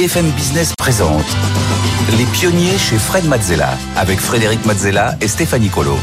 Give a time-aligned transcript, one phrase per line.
[0.00, 1.26] BFM Business présente
[2.16, 5.98] Les pionniers chez Fred Mazzella avec Frédéric Mazzella et Stéphanie Colo.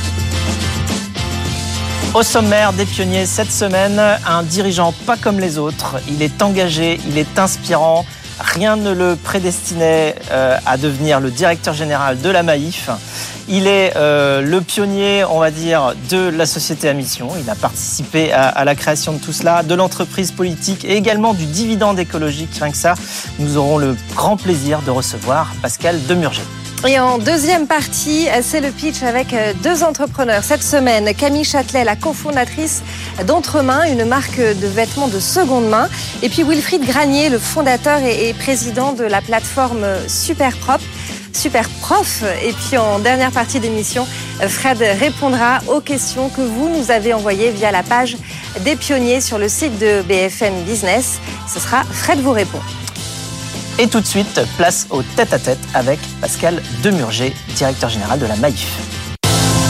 [2.14, 5.96] Au sommaire des pionniers cette semaine, un dirigeant pas comme les autres.
[6.07, 8.05] Il est engagé, il est inspirant.
[8.40, 12.90] Rien ne le prédestinait euh, à devenir le directeur général de la Maïf.
[13.48, 17.30] Il est euh, le pionnier, on va dire, de la société à mission.
[17.42, 21.45] Il a participé à, la création de tout cela, de l'entreprise politique et également du
[21.45, 22.50] dividende écologique.
[22.59, 22.95] Rien que ça,
[23.40, 26.44] nous aurons le grand plaisir de recevoir Pascal Demurger.
[26.86, 30.44] Et en deuxième partie, c'est le pitch avec deux entrepreneurs.
[30.44, 32.84] Cette semaine, Camille Châtelet, la cofondatrice
[33.26, 35.90] d'Entremain, une marque de vêtements de seconde main.
[36.22, 40.86] Et puis Wilfried Granier, le fondateur et président de la plateforme Super Propre.
[41.34, 42.23] Super prof.
[42.44, 44.08] Et puis en dernière partie d'émission,
[44.48, 48.17] Fred répondra aux questions que vous nous avez envoyées via la page
[48.62, 51.20] des pionniers sur le site de BFM Business.
[51.48, 52.61] Ce sera Fred vous répond.
[53.80, 58.75] Et tout de suite, place au tête-à-tête avec Pascal Demurger, directeur général de la Maïf.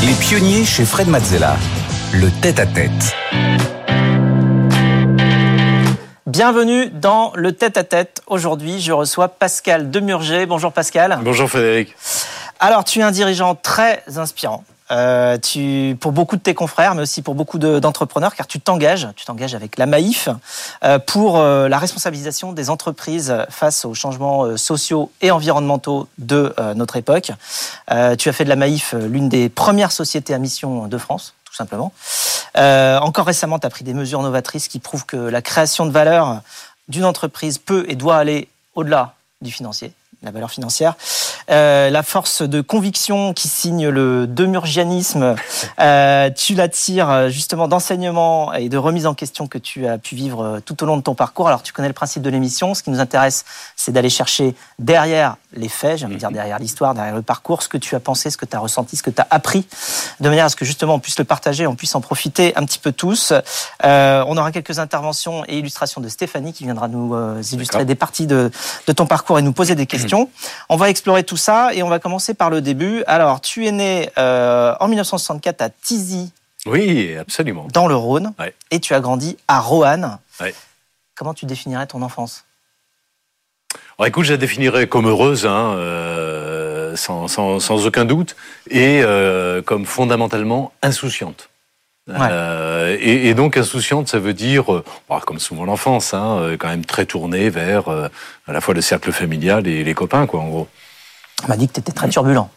[0.01, 1.57] Les pionniers chez Fred Mazzella.
[2.13, 3.17] Le tête-à-tête.
[6.25, 8.21] Bienvenue dans le tête-à-tête.
[8.27, 10.45] Aujourd'hui, je reçois Pascal Demurger.
[10.45, 11.19] Bonjour Pascal.
[11.21, 11.93] Bonjour Frédéric.
[12.61, 14.63] Alors, tu es un dirigeant très inspirant.
[14.91, 19.07] Euh, tu, pour beaucoup de tes confrères, mais aussi pour beaucoup d'entrepreneurs, car tu t'engages,
[19.15, 20.29] tu t'engages avec la Maïf
[20.83, 26.53] euh, pour euh, la responsabilisation des entreprises face aux changements euh, sociaux et environnementaux de
[26.59, 27.31] euh, notre époque.
[28.17, 31.55] Tu as fait de la Maïf l'une des premières sociétés à mission de France tout
[31.55, 31.93] simplement.
[32.55, 36.41] Encore récemment, tu as pris des mesures novatrices qui prouvent que la création de valeur
[36.87, 40.95] d'une entreprise peut et doit aller au-delà du financier, la valeur financière.
[41.49, 45.35] Euh, la force de conviction qui signe le demurgianisme,
[45.79, 50.59] euh, tu l'attires justement d'enseignement et de remise en question que tu as pu vivre
[50.65, 51.47] tout au long de ton parcours.
[51.47, 53.45] Alors tu connais le principe de l'émission, ce qui nous intéresse,
[53.75, 57.77] c'est d'aller chercher derrière les faits, j'aime dire derrière l'histoire, derrière le parcours, ce que
[57.77, 59.65] tu as pensé, ce que tu as ressenti, ce que tu as appris,
[60.19, 62.65] de manière à ce que justement on puisse le partager, on puisse en profiter un
[62.65, 63.33] petit peu tous.
[63.85, 67.95] Euh, on aura quelques interventions et illustrations de Stéphanie qui viendra nous euh, illustrer des
[67.95, 68.51] parties de,
[68.87, 70.06] de ton parcours et nous poser des questions.
[70.69, 73.03] On va explorer tout ça et on va commencer par le début.
[73.07, 76.31] Alors, tu es né euh, en 1964 à Tizy,
[76.65, 77.67] Oui, absolument.
[77.73, 78.53] dans le Rhône, Ouais.
[78.71, 80.17] et tu as grandi à Roanne.
[80.41, 80.53] Ouais.
[81.15, 82.43] Comment tu définirais ton enfance?
[83.97, 88.35] Alors, écoute, je la définirais comme heureuse, hein, euh, sans, sans, sans aucun doute,
[88.69, 91.49] et euh, comme fondamentalement insouciante.
[92.09, 96.57] Euh, et, et donc insouciante, ça veut dire, euh, bon, comme souvent l'enfance, hein, euh,
[96.57, 98.07] quand même très tournée vers euh,
[98.47, 100.67] à la fois le cercle familial et les copains, quoi, en gros.
[101.43, 102.49] On m'a dit que tu étais très turbulent.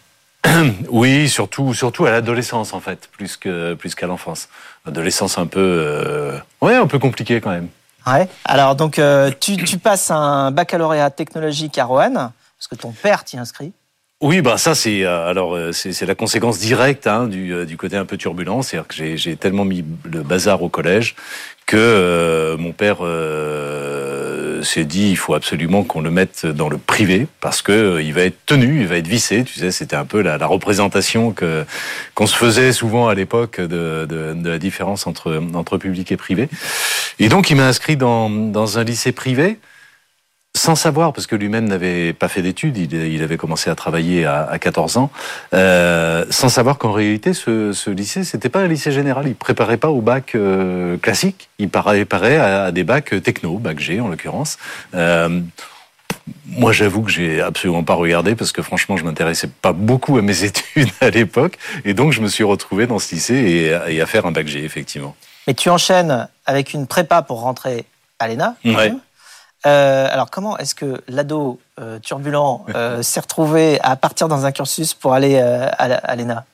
[0.89, 4.49] Oui, surtout, surtout à l'adolescence en fait, plus que plus qu'à l'enfance.
[4.87, 6.33] Adolescence un peu,
[6.63, 7.69] ouais, un peu compliquée quand même.
[8.07, 8.29] Ouais.
[8.47, 8.99] Alors, donc,
[9.41, 13.75] tu, tu passes un baccalauréat technologique à Roanne, parce que ton père t'y inscrit.
[14.23, 17.79] Oui, bah ça c'est euh, alors euh, c'est la conséquence directe hein, du, euh, du
[17.79, 21.15] côté un peu turbulent, c'est-à-dire que j'ai tellement mis le bazar au collège
[21.65, 26.77] que euh, mon père euh, s'est dit il faut absolument qu'on le mette dans le
[26.77, 29.43] privé parce que il va être tenu, il va être vissé.
[29.43, 31.65] Tu sais, c'était un peu la, la représentation que
[32.15, 36.19] qu'on se faisait souvent à l'époque de, de, de la différence entre entre public et
[36.19, 36.51] privé.
[37.21, 39.59] Et donc il m'a inscrit dans dans un lycée privé
[40.57, 44.43] sans savoir, parce que lui-même n'avait pas fait d'études, il, avait commencé à travailler à,
[44.45, 45.11] à 14 ans,
[45.55, 49.29] euh, sans savoir qu'en réalité, ce, ce lycée, c'était pas un lycée général.
[49.29, 54.01] Il préparait pas au bac euh, classique, il préparait à, des bacs techno, bac G
[54.01, 54.59] en l'occurrence.
[54.95, 55.41] Euh,
[56.47, 60.23] moi, j'avoue que j'ai absolument pas regardé parce que franchement, je m'intéressais pas beaucoup à
[60.23, 63.91] mes études à l'époque, et donc je me suis retrouvé dans ce lycée et, à-
[63.91, 65.15] et à faire un bac G, effectivement.
[65.47, 67.85] Mais tu enchaînes avec une prépa pour rentrer
[68.19, 68.57] à l'ENA.
[68.65, 68.93] Ouais.
[69.67, 74.53] Euh, alors, comment est-ce que l'ado euh, turbulent euh, s'est retrouvé à partir dans un
[74.53, 76.45] cursus pour aller à, l'ENA,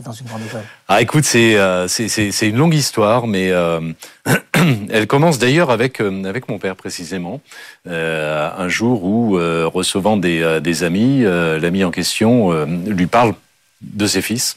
[0.00, 0.62] dans une grande école?
[0.88, 1.56] Ah, écoute, c'est
[1.88, 3.48] c'est une longue histoire, mais
[4.90, 7.40] elle commence d'ailleurs avec avec mon père précisément.
[7.86, 13.34] Un jour où recevant des des amis, l'ami en question lui parle
[13.80, 14.56] de ses fils.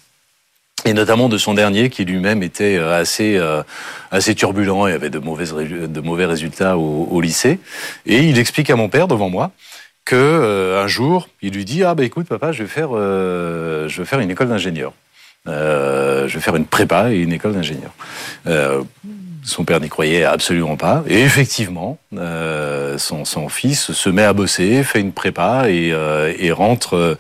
[0.85, 3.63] Et notamment de son dernier, qui lui-même était euh, assez euh,
[4.11, 7.59] assez turbulent et avait de de mauvais résultats au, lycée.
[8.05, 9.51] Et il explique à mon père devant moi
[10.05, 13.87] que euh, un jour, il lui dit ah bah écoute papa, je vais faire euh,
[13.89, 14.93] je vais faire une école d'ingénieur.
[15.47, 17.91] Euh, je vais faire une prépa et une école d'ingénieur.
[19.45, 21.03] Son père n'y croyait absolument pas.
[21.07, 27.17] Et effectivement, euh, son, fils se met à bosser, fait une prépa et, euh, rentre.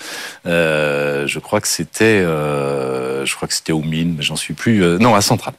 [0.47, 4.79] euh, je crois que c'était, je crois que c'était mais j'en suis plus.
[4.99, 5.53] non, à Centrale.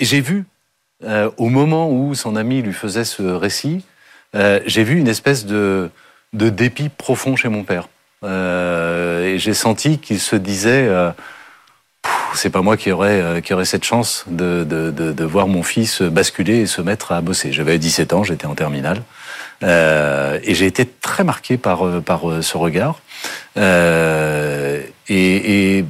[0.00, 0.44] J'ai vu
[1.36, 3.84] au moment où son ami lui faisait ce récit
[4.32, 5.90] j'ai vu une espèce de,
[6.32, 7.88] dépit profond chez mon père.
[8.24, 10.88] Et j'ai senti qu'il se disait,
[12.34, 15.46] c'est pas moi qui aurais, euh, qui aurait cette chance de, de, de, de, voir
[15.46, 17.52] mon fils basculer et se mettre à bosser.
[17.52, 19.02] J'avais 17 ans, j'étais en terminale.
[19.62, 23.00] Euh, et j'ai été très marqué par, euh, par ce regard.
[23.56, 25.84] Euh, et, et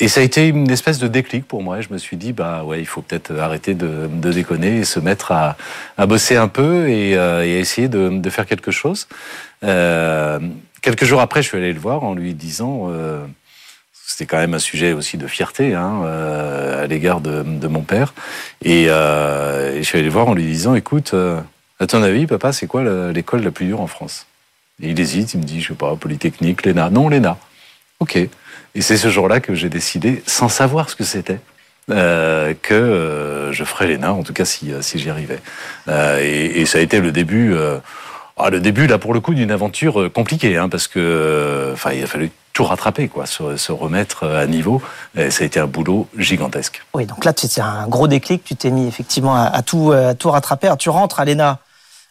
[0.00, 1.80] et ça a été une espèce de déclic pour moi.
[1.80, 4.98] Je me suis dit, bah ouais, il faut peut-être arrêter de, de, déconner et se
[4.98, 5.56] mettre à,
[5.96, 9.06] à bosser un peu et, euh, et essayer de, de, faire quelque chose.
[9.62, 10.40] Euh,
[10.82, 13.24] quelques jours après, je suis allé le voir en lui disant, euh,
[14.06, 17.82] c'était quand même un sujet aussi de fierté hein, euh, à l'égard de, de, mon
[17.82, 18.14] père.
[18.62, 21.40] Et, euh, je suis allé voir en lui disant, écoute, euh,
[21.80, 24.26] à ton avis, papa, c'est quoi l'école la plus dure en France?
[24.82, 26.90] Et Il hésite, il me dit, je sais pas, Polytechnique, l'ENA.
[26.90, 27.38] Non, l'ENA.
[28.00, 28.16] Ok.
[28.16, 31.38] Et c'est ce jour-là que j'ai décidé, sans savoir ce que c'était,
[31.90, 35.38] euh, que euh, je ferais l'ENA, en tout cas si, si j'y arrivais.
[35.88, 37.78] Euh, et, et, ça a été le début, euh,
[38.36, 42.02] ah, le début là pour le coup d'une aventure compliquée, hein, parce que, enfin, il
[42.02, 44.80] a fallu tout rattraper, quoi, se, se, remettre à niveau.
[45.16, 46.82] Et ça a été un boulot gigantesque.
[46.94, 48.44] Oui, donc là, c'est un gros déclic.
[48.44, 50.68] Tu t'es mis effectivement à, à, tout, à tout rattraper.
[50.68, 51.58] Alors, tu rentres à l'ENA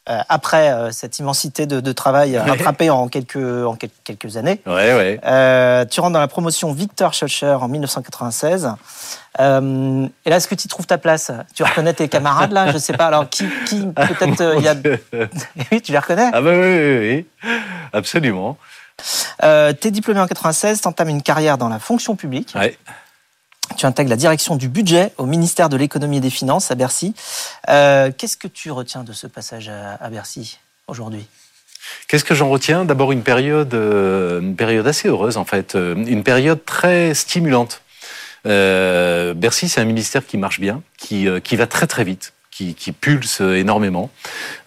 [0.09, 4.59] euh, après euh, cette immensité de, de travail rattrapé en quelques, en quelques années.
[4.65, 5.19] Ouais, ouais.
[5.25, 8.69] Euh, tu rentres dans la promotion Victor Schulcher en 1996.
[9.39, 11.31] Euh, et là, est-ce que tu trouves ta place?
[11.55, 12.69] Tu reconnais tes camarades là?
[12.73, 13.05] Je sais pas.
[13.05, 14.75] Alors qui, qui peut-être il y a
[15.71, 16.29] Oui, tu les reconnais?
[16.33, 17.49] Ah bah oui, oui, oui.
[17.93, 18.57] absolument.
[19.43, 22.53] Euh, T'es diplômé en 96, t'entames une carrière dans la fonction publique.
[22.55, 22.77] Ouais.
[23.77, 27.15] Tu intègres la direction du budget au ministère de l'économie et des finances à Bercy.
[27.69, 31.25] Euh, Qu'est-ce que tu retiens de ce passage à, à Bercy aujourd'hui?
[32.07, 32.85] Qu'est-ce que j'en retiens?
[32.85, 37.81] D'abord une période, euh, une période assez heureuse en fait, euh, une période très stimulante.
[38.45, 42.33] Euh, Bercy, c'est un ministère qui marche bien, qui, qui va très très vite.
[42.55, 44.11] Qui, qui, pulse énormément.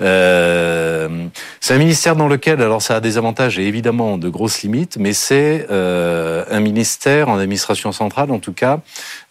[0.02, 1.26] Euh,
[1.60, 4.96] c'est un ministère dans lequel, alors ça a des avantages et évidemment de grosses limites,
[4.98, 8.80] mais c'est euh, un ministère en administration centrale, en tout cas,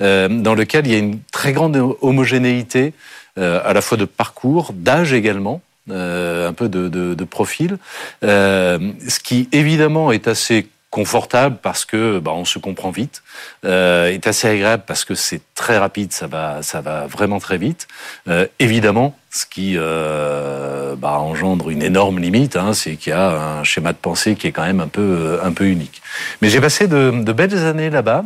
[0.01, 2.93] euh, dans lequel il y a une très grande homogénéité,
[3.37, 5.61] euh, à la fois de parcours, d'âge également.
[5.89, 7.77] un peu de, de, de profil,
[8.21, 13.21] ce qui évidemment est assez confortable parce que bah, on se comprend vite,
[13.65, 17.57] euh, est assez agréable parce que c'est très rapide, ça va, ça va vraiment très
[17.57, 17.87] vite.
[18.27, 23.31] Euh, évidemment, ce qui euh, bah, engendre une énorme limite, hein, c'est qu'il y a
[23.31, 26.03] un schéma de pensée qui est quand même un peu, un peu unique.
[26.43, 28.25] Mais j'ai passé de, belles années là-bas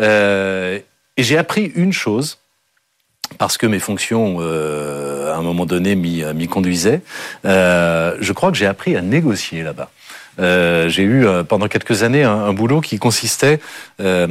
[0.00, 0.80] euh,
[1.16, 2.38] et j'ai appris une chose
[3.38, 7.02] parce que mes fonctions, à un moment donné, m'y conduisaient.
[7.44, 9.90] je crois que j'ai appris à négocier là-bas.
[10.40, 13.60] Euh, j'ai eu euh, pendant quelques années un, boulot qui consistait,
[14.00, 14.26] euh,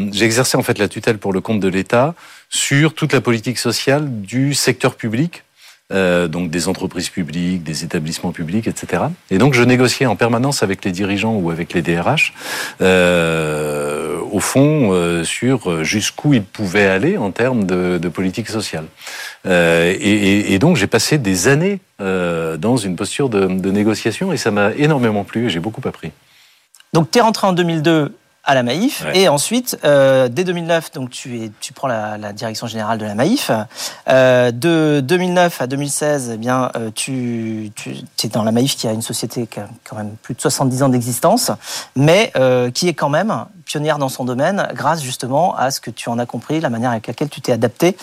[0.56, 2.14] en fait la tutelle pour le compte de l'État
[2.50, 5.43] sur toute la politique sociale du secteur public,
[5.94, 9.04] euh, donc des entreprises publiques, des établissements publics, etc.
[9.30, 12.34] Et donc je négociais en permanence avec les dirigeants ou avec les DRH,
[12.82, 18.86] euh, au fond, euh, sur jusqu'où ils pouvaient aller en termes de, politique sociale.
[19.46, 24.72] Et, donc j'ai passé des années dans une posture de, de négociation et ça m'a
[24.78, 26.12] énormément plu et j'ai beaucoup appris.
[26.94, 28.14] Donc tu es rentré en 2002
[28.44, 29.22] à la Maïf ouais.
[29.22, 33.06] et ensuite euh, dès 2009 donc tu es tu prends la, la direction générale de
[33.06, 33.52] la Maïf
[34.10, 38.88] euh, de 2009 à 2016 eh bien euh, tu, tu es dans la Maïf qui
[38.88, 41.52] a une société qui a quand même plus de 70 ans d'existence
[41.96, 45.90] mais euh, qui est quand même pionnière dans son domaine grâce justement à ce que
[45.90, 47.96] tu en as compris la manière avec laquelle tu t'es adapté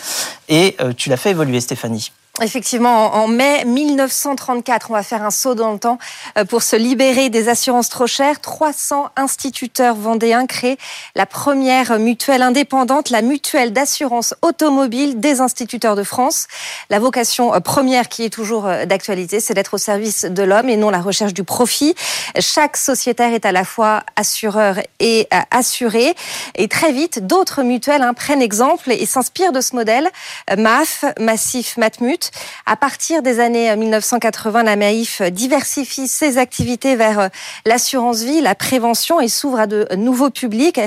[0.49, 5.31] et euh, tu l'as fait évoluer Stéphanie Effectivement, en mai 1934, on va faire un
[5.31, 5.97] saut dans le temps
[6.37, 8.39] euh, pour se libérer des assurances trop chères.
[8.39, 10.77] 300 instituteurs vendéens créent
[11.13, 16.47] la première mutuelle indépendante, la mutuelle d'assurance automobile des instituteurs de France.
[16.89, 20.69] La vocation euh, première qui est toujours euh, d'actualité, c'est d'être au service de l'homme
[20.69, 21.95] et non la recherche du profit.
[22.39, 26.15] Chaque sociétaire est à la fois assureur et assuré.
[26.55, 30.09] Et très vite, d'autres mutuelles hein, prennent exemple et s'inspirent de ce modèle.
[30.57, 32.20] MAF, Massif, Matmut.
[32.65, 37.29] À partir des années 1980, la Maïf diversifie ses activités vers
[37.65, 40.79] l'assurance vie, la prévention et s'ouvre à de nouveaux publics,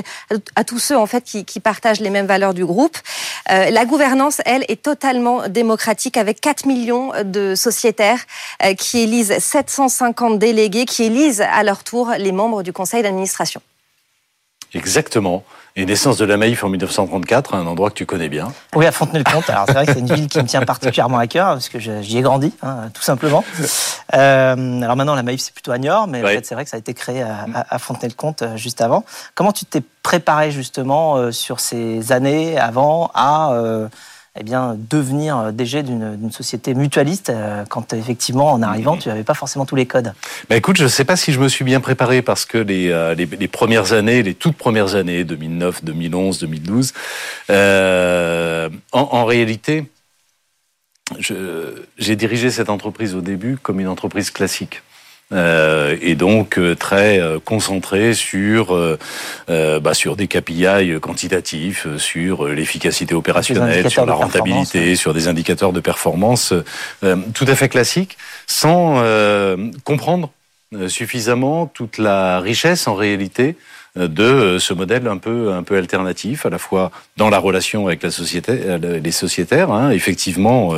[0.55, 2.97] à tous ceux en fait qui, partagent les mêmes valeurs du groupe.
[3.51, 8.19] Euh, la gouvernance, elle, est totalement démocratique avec 4 millions de sociétaires
[8.63, 13.61] euh, qui élisent 750 délégués qui élisent à leur tour les membres du conseil d'administration.
[14.73, 15.43] Exactement.
[15.77, 18.53] Et naissance de la Maïf en 1934, un endroit que tu connais bien.
[18.77, 19.49] Oui, à Fontenay-le-Comte.
[19.49, 21.79] Alors c'est vrai que c'est une ville qui me tient particulièrement à cœur parce que
[21.79, 23.43] j'y ai grandi, hein, tout simplement.
[24.13, 26.39] Euh, alors maintenant, la Maïf c'est plutôt à Niort, mais ouais.
[26.43, 29.03] c'est vrai que ça a été créé à, Fontenay-le-Comte euh, juste avant.
[29.33, 33.89] Comment tu t'es préparé justement euh, sur ces années avant à euh,
[34.37, 37.31] eh bien, devenir DG d'une société mutualiste
[37.69, 40.13] quand effectivement en arrivant tu n'avais pas forcément tous les codes
[40.49, 42.89] bah écoute, je ne sais pas si je me suis bien préparé parce que les,
[43.15, 46.93] les, les premières années, les toutes premières années, 2009, 2011, 2012,
[47.49, 49.85] euh, en, en réalité,
[51.19, 54.81] j'ai dirigé cette entreprise au début comme une entreprise classique.
[55.31, 62.47] Euh, et donc euh, très euh, concentré sur euh, bah, sur des KPI quantitatifs, sur
[62.47, 66.53] l'efficacité opérationnelle, sur la rentabilité, sur des indicateurs de performance,
[67.33, 68.17] tout à fait classique,
[68.47, 69.03] sans
[69.83, 70.31] comprendre
[70.87, 73.55] suffisamment toute la richesse en réalité
[73.95, 77.87] de euh, ce modèle un peu un peu alternatif, à la fois dans la relation
[77.87, 80.73] avec la société, euh, les sociétaires, hein, effectivement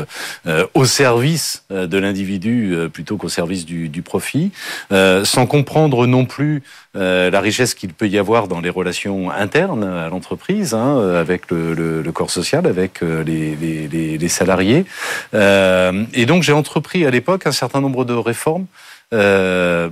[0.45, 4.51] euh, au service de l'individu plutôt qu'au service du, profit,
[4.91, 10.09] sans comprendre non plus la richesse qu'il peut y avoir dans les relations internes à
[10.09, 14.85] l'entreprise, hein, avec le, corps social, avec les, salariés.
[15.33, 18.65] et donc j'ai entrepris à l'époque un certain nombre de réformes.
[19.13, 19.89] Euh,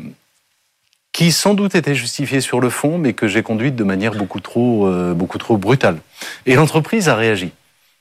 [1.15, 4.41] qui sans doute était justifiée sur le fond, mais que j'ai conduite de manière beaucoup
[4.41, 5.99] trop, euh, beaucoup trop brutale.
[6.45, 7.51] Et l'entreprise a réagi.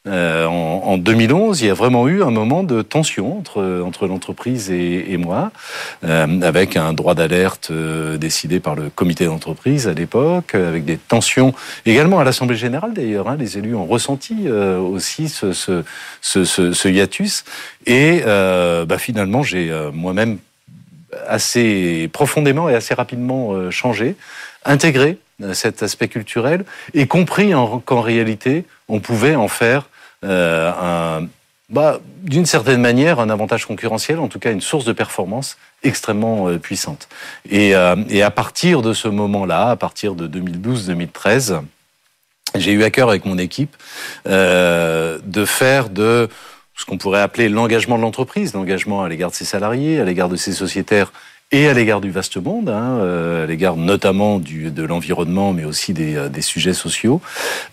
[0.08, 4.08] Euh, en, en, 2011, il y a vraiment eu un moment de tension entre, entre
[4.08, 5.52] l'entreprise et, et, moi,
[6.02, 10.98] euh, avec un droit d'alerte euh, décidé par le comité d'entreprise à l'époque, avec des
[10.98, 11.54] tensions
[11.86, 13.28] également à l'Assemblée générale d'ailleurs.
[13.28, 15.84] Hein, les élus ont ressenti euh, aussi ce, ce,
[16.20, 17.44] ce, ce, hiatus.
[17.86, 20.38] Et bah, finalement, j'ai moi-même
[21.26, 24.16] assez profondément et assez rapidement euh, changé,
[24.64, 27.52] intégré euh, cet aspect culturel et compris
[27.84, 29.88] qu'en réalité, on pouvait en faire
[30.24, 31.20] euh,
[31.70, 36.58] bah, d'une certaine manière, un avantage concurrentiel, en tout cas une source de performance extrêmement
[36.58, 37.08] puissante.
[37.50, 37.70] Et,
[38.08, 41.60] et, à partir de ce moment-là, à partir de 2012-2013,
[42.54, 43.76] j'ai eu à cœur avec mon équipe
[44.26, 46.28] de faire de
[46.76, 50.28] ce qu'on pourrait appeler l'engagement de l'entreprise, l'engagement à l'égard de ses salariés, à l'égard
[50.28, 51.12] de ses sociétaires
[51.52, 55.64] et à l'égard du vaste monde, hein, euh, à l'égard notamment du, de l'environnement, mais
[55.64, 57.20] aussi des, euh, des sujets sociaux,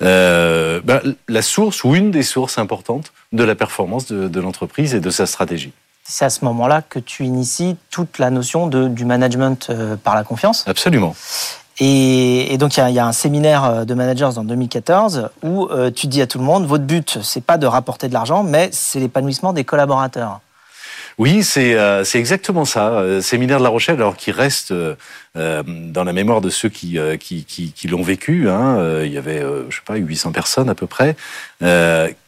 [0.03, 4.93] euh, ben, la source ou une des sources importantes de la performance de, de l'entreprise
[4.93, 5.71] et de sa stratégie.
[6.03, 9.71] C'est à ce moment-là que tu inities toute la notion de, du management
[10.03, 10.65] par la confiance?
[10.67, 11.15] Absolument.
[11.79, 15.67] Et, et, donc, il y, y, a un séminaire euh, de managers en 2014 où
[15.67, 18.43] euh, tu dis à tout le monde, votre but, c'est pas de rapporter de l'argent,
[18.43, 20.41] mais c'est l'épanouissement des collaborateurs.
[21.17, 22.93] Oui, c'est euh, exactement ça.
[22.93, 24.95] Euh, séminaire de La Rochelle, alors qui reste euh,
[25.35, 28.49] dans la mémoire de ceux qui, qui, qui, qui l'ont vécu.
[28.49, 31.15] Hein, il y avait, je sais pas, 800 personnes à peu près,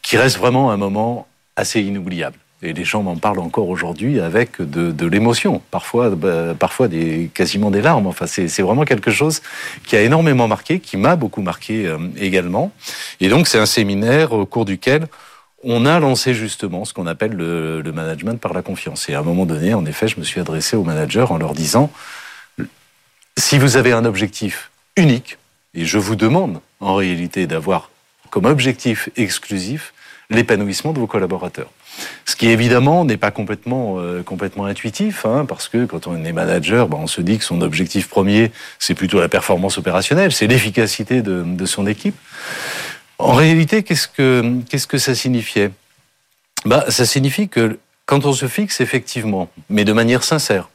[0.02, 2.38] qui reste vraiment un moment assez inoubliable.
[2.64, 7.70] Et les gens m'en parlent encore aujourd'hui avec de, l'émotion, parfois, bah, parfois des, quasiment
[7.70, 8.06] des larmes.
[8.06, 9.42] Enfin, c'est vraiment quelque chose
[9.86, 12.72] qui a énormément marqué, qui m'a beaucoup marqué euh, également.
[13.20, 15.06] Et donc, c'est un séminaire au cours duquel
[15.62, 19.10] on a lancé justement ce qu'on appelle le, le, management par la confiance.
[19.10, 21.52] Et à un moment donné, en effet, je me suis adressé aux managers en leur
[21.52, 21.90] disant,
[23.36, 25.36] si vous avez un objectif unique,
[25.74, 27.90] et je vous demande en réalité d'avoir
[28.30, 29.92] comme objectif exclusif
[30.30, 31.70] l'épanouissement de vos collaborateurs.
[32.24, 36.32] Ce qui évidemment n'est pas complètement euh, complètement intuitif, hein, parce que quand on est
[36.32, 40.46] manager, ben, on se dit que son objectif premier, c'est plutôt la performance opérationnelle, c'est
[40.46, 42.16] l'efficacité de, son équipe.
[43.18, 45.70] En réalité, qu'est-ce que qu'est-ce que ça signifiait?
[46.64, 50.68] Bah, ça signifie que quand on se fixe effectivement, mais de manière sincère,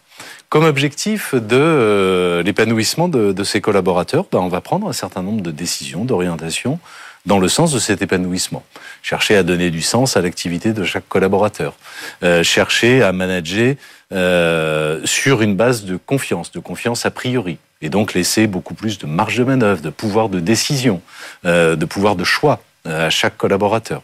[0.49, 5.41] comme objectif de euh, l'épanouissement de, ses collaborateurs, ben, on va prendre un certain nombre
[5.41, 6.79] de décisions, d'orientation
[7.25, 8.63] dans le sens de cet épanouissement.
[9.01, 11.75] Chercher à donner du sens à l'activité de chaque collaborateur.
[12.23, 13.75] Euh, chercher à manager
[14.11, 17.57] euh, sur une base de confiance, de confiance a priori.
[17.81, 21.01] Et donc laisser beaucoup plus de marge de manœuvre, de pouvoir de décision,
[21.45, 24.01] euh, de pouvoir de choix euh, à chaque collaborateur.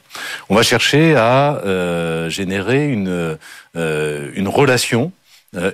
[0.50, 3.38] On va chercher à euh, générer une,
[3.78, 5.14] euh, une relation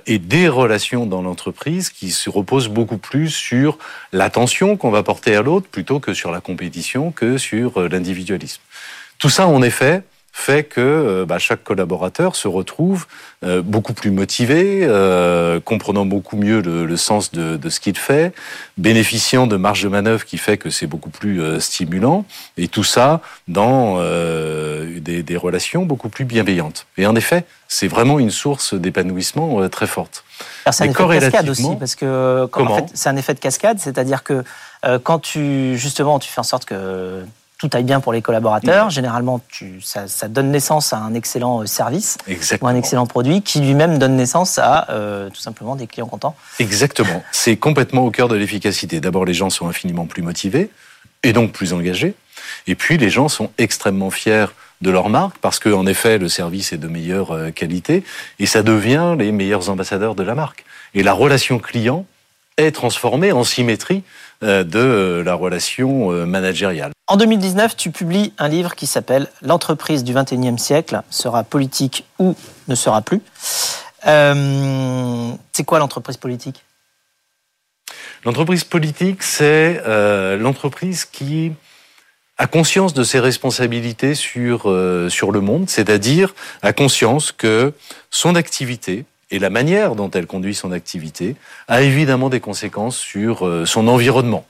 [0.06, 3.78] et des relations dans l'entreprise qui se reposent beaucoup plus sur
[4.12, 8.60] l'attention qu'on va porter à l'autre plutôt que sur la compétition, que sur euh, l'individualisme.
[9.18, 13.06] Tout ça, en effet, fait que euh, bah, chaque collaborateur se retrouve
[13.44, 17.98] euh, beaucoup plus motivé, euh, comprenant beaucoup mieux le, le sens de, de ce qu'il
[17.98, 18.32] fait,
[18.78, 22.24] bénéficiant de marge de manœuvre qui fait que c'est beaucoup plus euh, stimulant,
[22.56, 26.86] et tout ça dans des, des, relations beaucoup plus bienveillantes.
[26.96, 30.24] Et en effet, c'est vraiment une source d'épanouissement très forte.
[30.70, 33.78] C'est un effet de cascade aussi, parce que en fait, c'est un effet de cascade,
[33.78, 34.44] c'est-à-dire que
[35.02, 37.24] quand tu justement tu fais en sorte que
[37.62, 38.86] tout aille bien pour les collaborateurs.
[38.86, 38.90] Mmh.
[38.90, 42.68] Généralement, tu, ça, ça, donne naissance à un excellent euh, service Exactement.
[42.70, 46.34] ou un excellent produit qui lui-même donne naissance à euh, tout simplement des clients contents.
[46.58, 47.22] Exactement.
[47.30, 49.00] C'est complètement au cœur de l'efficacité.
[49.00, 50.70] D'abord, les gens sont infiniment plus motivés
[51.22, 52.14] et donc plus engagés.
[52.66, 54.46] Et puis, les gens sont extrêmement fiers
[54.80, 58.02] de leur marque parce que en effet le service est de meilleure euh, qualité
[58.40, 60.64] et ça devient les meilleurs ambassadeurs de la marque.
[60.94, 62.04] Et la relation client
[62.56, 64.02] est transformée en symétrie
[64.42, 66.91] de la relation managériale.
[67.08, 71.02] En 2019, tu publies un livre qui s'appelle L'entreprise du 21e siècle.
[71.10, 72.36] Sera politique ou
[72.68, 73.20] ne sera plus.
[74.06, 76.64] Euh, c'est quoi l'entreprise politique?
[78.24, 81.52] L'entreprise politique, c'est euh, l'entreprise qui
[82.38, 87.74] a conscience de ses responsabilités sur, euh, sur le monde, c'est-à-dire a conscience que
[88.10, 91.34] son activité et la manière dont elle conduit son activité
[91.66, 94.44] a évidemment des conséquences sur son environnement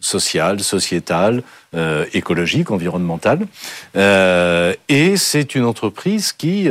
[0.00, 1.42] social, sociétal,
[1.74, 3.46] euh, écologique, environnemental.
[3.96, 6.68] Euh, et c'est une entreprise qui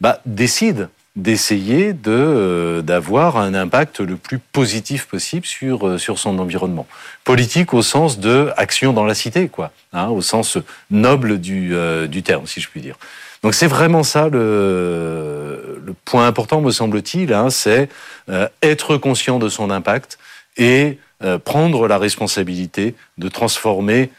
[0.00, 0.88] bah, décide
[1.18, 6.86] d'essayer de euh, d'avoir un impact le plus positif possible sur euh, sur son environnement.
[7.24, 10.58] Politique au sens de action dans la cité, quoi, hein, au sens
[10.90, 12.96] noble du euh, du terme, si je puis dire.
[13.42, 17.88] Donc c'est vraiment ça le, le point important, me semble-t-il, hein, c'est
[18.62, 20.18] être conscient de son impact
[20.58, 20.98] et
[21.44, 24.10] prendre la responsabilité de transformer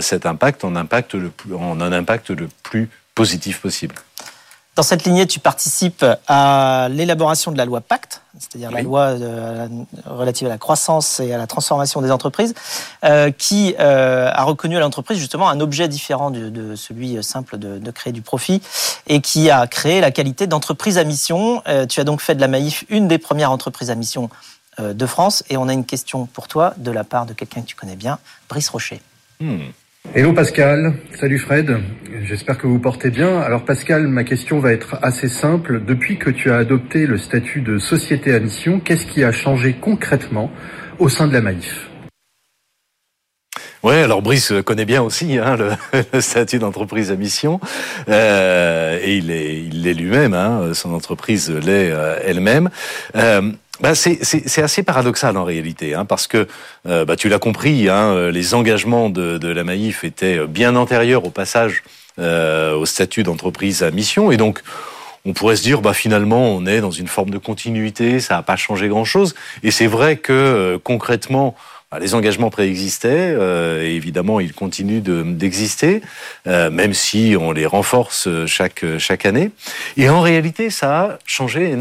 [0.00, 3.94] cet impact en impact le plus, en un impact le plus positif possible.
[4.76, 9.68] Dans cette lignée, tu participes à l'élaboration de la loi Pacte, c'est-à-dire la loi euh,
[10.04, 12.54] relative à la croissance et à la transformation des entreprises,
[13.04, 17.90] euh, qui euh, a reconnu à l'entreprise justement un objet différent de, celui simple de,
[17.92, 18.62] créer du profit
[19.06, 21.62] et qui a créé la qualité d'entreprise à mission.
[21.88, 24.28] tu as donc fait de la Maïf une des premières entreprises à mission
[24.78, 27.66] de France et on a une question pour toi de la part de quelqu'un que
[27.66, 29.00] tu connais bien, Brice Rocher.
[29.40, 29.58] Hmm.
[30.12, 31.76] Hello Pascal, salut Fred,
[32.22, 33.40] j'espère que vous portez bien.
[33.40, 35.82] Alors Pascal, ma question va être assez simple.
[35.84, 39.74] Depuis que tu as adopté le statut de société à mission, qu'est-ce qui a changé
[39.80, 40.52] concrètement
[40.98, 41.88] au sein de la Maïf
[43.82, 45.56] Ouais, alors Brice connaît bien aussi hein,
[46.12, 47.60] le, statut d'entreprise à mission,
[48.08, 50.32] euh, et il est, il l'est lui-même.
[50.32, 52.70] Hein, son entreprise l'est euh, elle-même.
[53.16, 56.46] Euh, bah c'est assez paradoxal en réalité, hein, parce que
[56.86, 61.24] euh, bah, tu l'as compris, hein, les engagements de, de, la Maïf étaient bien antérieurs
[61.24, 61.82] au passage
[62.20, 64.62] euh, au statut d'entreprise à mission, et donc
[65.24, 68.42] on pourrait se dire, bah finalement, on est dans une forme de continuité, ça n'a
[68.42, 71.56] pas changé grand-chose, et c'est vrai que euh, concrètement,
[71.90, 76.02] bah, les engagements préexistaient, euh, et évidemment, ils continuent d'exister,
[76.46, 79.50] euh, même si on les renforce chaque chaque année.
[79.96, 81.74] Et en réalité, ça a changé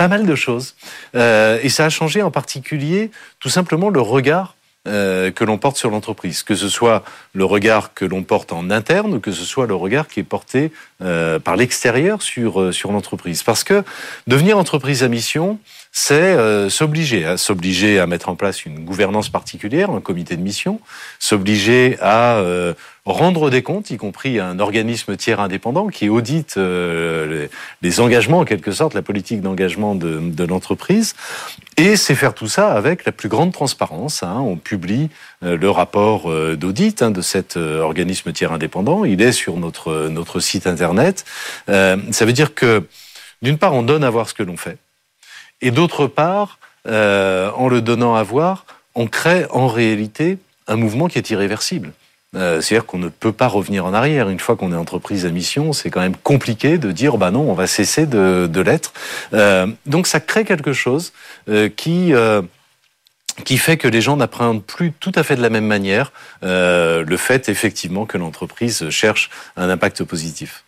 [0.00, 0.76] pas mal de choses.
[1.14, 4.56] Euh, et ça a changé en particulier tout simplement le regard
[4.88, 8.70] euh, que l'on porte sur l'entreprise, que ce soit le regard que l'on porte en
[8.70, 12.72] interne ou que ce soit le regard qui est porté euh, par l'extérieur sur euh,
[12.72, 13.42] sur l'entreprise.
[13.42, 13.84] Parce que
[14.26, 15.58] devenir entreprise à mission,
[15.92, 20.42] c'est euh, s'obliger, à s'obliger à mettre en place une gouvernance particulière, un comité de
[20.42, 20.80] mission,
[21.18, 22.72] s'obliger à euh,
[23.12, 27.48] rendre des comptes, y compris à un organisme tiers indépendant qui audite euh,
[27.82, 31.14] les, engagements, en quelque sorte, la politique d'engagement de, l'entreprise.
[31.76, 34.22] Et c'est faire tout ça avec la plus grande transparence.
[34.22, 34.36] Hein.
[34.40, 35.10] On publie
[35.44, 39.04] euh, le rapport euh, d'audit hein, de cet organisme tiers indépendant.
[39.04, 41.24] Il est sur notre, notre site Internet.
[41.66, 42.86] ça veut dire que,
[43.42, 44.78] d'une part, on donne à voir ce que l'on fait.
[45.62, 51.18] Et d'autre part, en le donnant à voir, on crée en réalité un mouvement qui
[51.18, 51.92] est irréversible.
[52.36, 54.28] Euh, c'est-à-dire qu'on ne peut pas revenir en arrière.
[54.28, 57.50] Une fois qu'on est entreprise à mission, c'est quand même compliqué de dire bah non,
[57.50, 58.92] on va cesser de, l'être.
[59.32, 61.12] Euh, donc ça crée quelque chose
[61.48, 62.12] euh, qui
[63.44, 66.12] qui fait que les gens n'appréhendent plus tout à fait de la même manière
[66.42, 70.64] le fait effectivement que l'entreprise cherche un impact positif.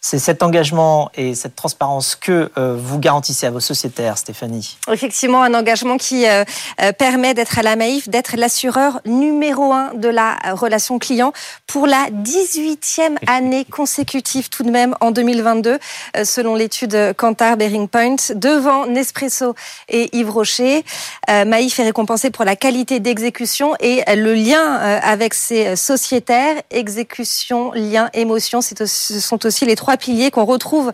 [0.00, 4.78] C'est cet engagement et cette transparence que euh, vous garantissez à vos sociétaires, Stéphanie.
[4.92, 6.44] Effectivement, un engagement qui euh,
[6.80, 11.32] euh, permet d'être à la Maïf, d'être l'assureur numéro un de la relation client
[11.66, 15.78] pour la 18e année consécutive tout de même en 2022,
[16.22, 19.56] selon l'étude Kantar Bearing Point, devant Nespresso
[19.88, 20.84] et Yves Rocher.
[21.28, 26.56] Maïf est récompensé pour la qualité d'exécution et le lien avec ses sociétaires.
[26.70, 28.74] Exécution, lien, émotion, ce
[29.20, 30.92] sont aussi les trois trois piliers qu'on retrouve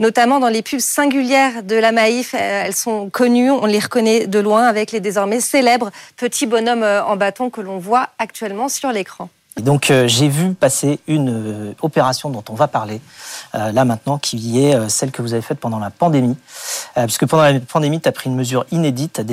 [0.00, 2.34] notamment dans les pubs singulières de la Maïf.
[2.34, 6.82] Euh, elles sont connues, on les reconnaît de loin avec les désormais célèbres petits bonhommes
[6.82, 9.28] euh, en bâton que l'on voit actuellement sur l'écran.
[9.60, 13.00] donc euh, j'ai vu passer une opération dont on va parler
[13.54, 16.36] là maintenant, qui est celle que vous avez faite pendant la pandémie.
[16.96, 19.24] puisque pendant la pandémie, tu as pris une mesure inédite, tu as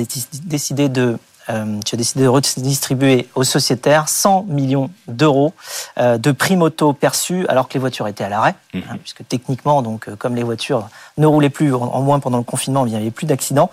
[0.44, 1.18] décidé de
[1.50, 5.52] euh, tu as décidé de redistribuer aux sociétaires 100 millions d'euros
[5.98, 8.82] euh, de primes auto perçus alors que les voitures étaient à l'arrêt, mhm.
[8.88, 12.44] hein, puisque techniquement, donc, euh, comme les voitures ne roulaient plus, en moins pendant le
[12.44, 13.70] confinement, il n'y avait plus d'accidents,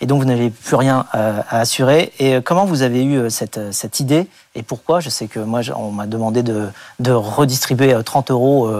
[0.00, 2.12] et donc vous n'avez plus rien à assurer.
[2.18, 5.00] Et comment vous avez eu cette, cette idée et pourquoi?
[5.00, 8.70] Je sais que moi, on m'a demandé de, de, redistribuer 30 euros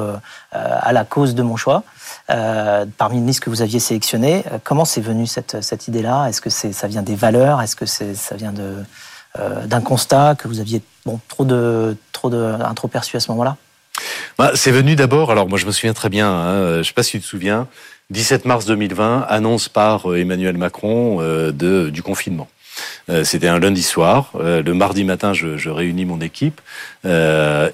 [0.52, 1.82] à la cause de mon choix.
[2.96, 6.26] Parmi une liste que vous aviez sélectionnée, comment c'est venu cette, idée-là?
[6.28, 7.60] Est-ce que ça vient des valeurs?
[7.60, 8.76] Est-ce que ça vient de,
[9.66, 10.82] d'un constat que vous aviez
[11.28, 12.56] trop, de, trop, de,
[12.90, 13.56] perçu à ce moment-là?
[14.38, 16.92] Bah, C'est venu d'abord, alors moi je me souviens très bien, hein, je ne sais
[16.92, 17.66] pas si tu te souviens,
[18.10, 21.52] 17 mars 2020, annonce par euh, Emmanuel Macron euh,
[21.90, 22.48] du confinement.
[23.08, 24.32] Euh, c'était un lundi soir.
[24.34, 26.60] Le mardi matin, je réunis mon équipe,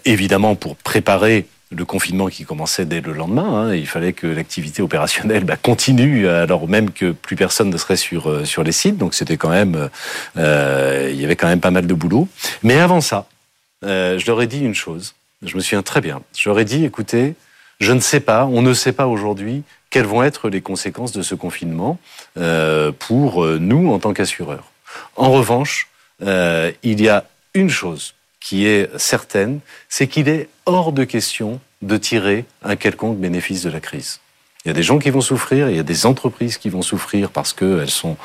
[0.04, 3.68] évidemment pour préparer le confinement qui commençait dès le lendemain.
[3.68, 7.96] Hein, il fallait que l'activité opérationnelle bah, continue alors même que plus personne ne serait
[7.96, 8.98] sur sur les sites.
[8.98, 9.88] Donc c'était quand même,
[10.36, 12.28] euh, il y avait quand même pas mal de boulot.
[12.62, 13.26] Mais avant ça,
[13.84, 15.14] euh, je leur ai dit une chose.
[15.42, 16.22] Je me souviens très bien.
[16.36, 17.34] Je leur ai dit, écoutez,
[17.78, 21.22] je ne sais pas, on ne sait pas aujourd'hui quelles vont être les conséquences de
[21.22, 21.98] ce confinement
[22.38, 24.72] euh, pour euh, nous en tant qu'assureurs.
[25.14, 25.88] En revanche,
[26.22, 27.24] euh, il y a
[27.54, 28.14] une chose
[28.46, 33.70] qui est certaine, c'est qu'il est hors de question de tirer un quelconque bénéfice de
[33.70, 34.20] la crise.
[34.64, 36.82] Il y a des gens qui vont souffrir, il y a des entreprises qui vont
[36.82, 38.16] souffrir parce qu'elles sont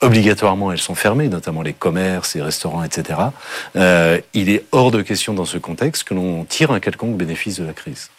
[0.00, 3.20] obligatoirement, elles sont fermées, notamment les commerces, les restaurants, etc.
[3.76, 7.60] Euh, il est hors de question dans ce contexte que l'on tire un quelconque bénéfice
[7.60, 8.10] de la crise.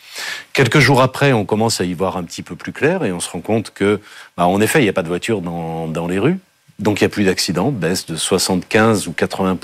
[0.54, 3.20] Quelques jours après, on commence à y voir un petit peu plus clair et on
[3.20, 4.00] se rend compte que,
[4.38, 6.40] bah, en effet, il n'y a pas de voitures dans, dans les rues.
[6.82, 9.58] Donc il n'y a plus d'accidents, baisse de 75 ou 80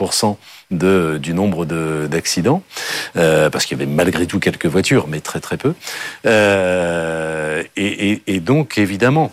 [0.69, 2.61] de, du nombre d'accidents,
[3.15, 5.73] euh, parce qu'il y avait malgré tout quelques voitures, mais très très peu.
[6.25, 9.31] Euh, et, donc évidemment,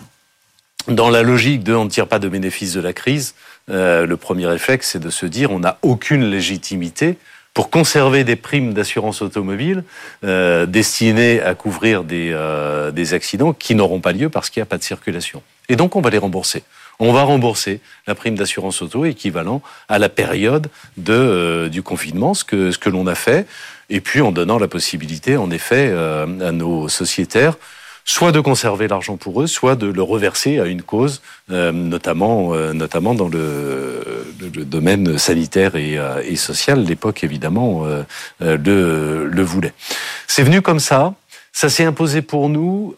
[0.89, 3.35] dans la logique de on ne tire pas de bénéfice de la crise,
[3.71, 7.19] euh, le premier réflexe c'est de se dire on n'a aucune légitimité
[7.53, 9.85] pour conserver des primes d'assurance automobile
[10.23, 14.83] destinées à couvrir des accidents qui n'auront pas lieu parce qu'il n'y a pas de
[14.83, 15.41] circulation.
[15.69, 16.65] Et donc on va les rembourser.
[17.01, 22.35] On va rembourser la prime d'assurance auto équivalent à la période de, euh, du confinement,
[22.35, 23.47] ce que, ce que l'on a fait,
[23.91, 27.57] et puis en donnant la possibilité, en effet, euh, à nos sociétaires
[28.07, 32.55] soit de conserver l'argent pour eux, soit de le reverser à une cause, euh, notamment,
[32.75, 36.85] notamment dans le, le, domaine sanitaire et, et social.
[36.85, 37.87] L'époque, évidemment,
[38.41, 39.73] le, le voulait.
[40.27, 41.15] C'est venu comme ça.
[41.55, 42.95] Ça s'est imposé pour nous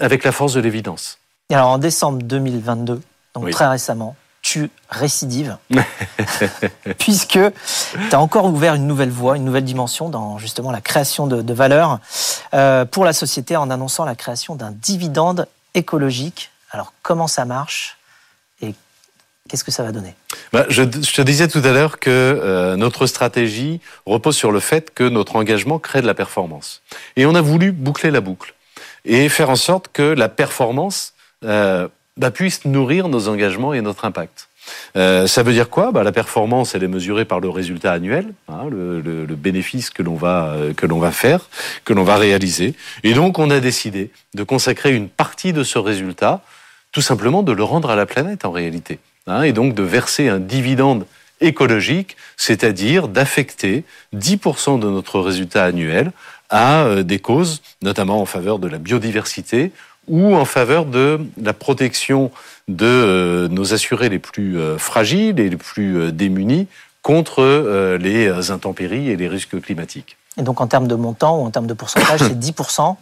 [0.00, 1.18] avec la force de l'évidence.
[1.50, 3.02] Alors, en décembre 2022,
[3.36, 3.52] donc oui.
[3.52, 5.58] très récemment, tu récidives,
[6.98, 7.38] puisque
[7.92, 11.42] tu as encore ouvert une nouvelle voie, une nouvelle dimension dans justement la création de,
[11.42, 12.00] de valeur
[12.54, 16.50] euh, pour la société en annonçant la création d'un dividende écologique.
[16.70, 17.98] Alors comment ça marche
[18.62, 18.74] et
[19.50, 20.14] qu'est-ce que ça va donner?
[20.54, 24.60] Bah, je, je, te disais tout à l'heure que euh, notre stratégie repose sur le
[24.60, 26.80] fait que notre engagement crée de la performance.
[27.16, 28.54] Et on a voulu boucler la boucle
[29.04, 31.12] et faire en sorte que la performance
[31.44, 34.48] euh, bah, puisse nourrir nos engagements et notre impact.
[34.96, 35.92] Euh, ça veut dire quoi?
[35.92, 39.90] Bah, La performance, elle est mesurée par le résultat annuel, hein, le, le, le, bénéfice
[39.90, 41.48] que l'on va euh, que l'on va faire,
[41.84, 42.74] que l'on va réaliser.
[43.04, 46.42] Et donc, on a décidé de consacrer une partie de ce résultat,
[46.92, 50.28] tout simplement de le rendre à la planète en réalité, hein, et donc de verser
[50.28, 51.06] un dividende
[51.40, 56.12] écologique, c'est-à-dire d'affecter 10% de notre résultat annuel
[56.48, 59.72] à euh, des causes, notamment en faveur de la biodiversité
[60.08, 62.30] ou en faveur de la protection
[62.68, 66.66] de euh, nos assurés les plus euh, fragiles et les plus euh, démunis
[67.02, 70.16] contre les intempéries et les risques climatiques.
[70.38, 72.96] Et donc en termes de montant ou en termes de pourcentage, c'est 10%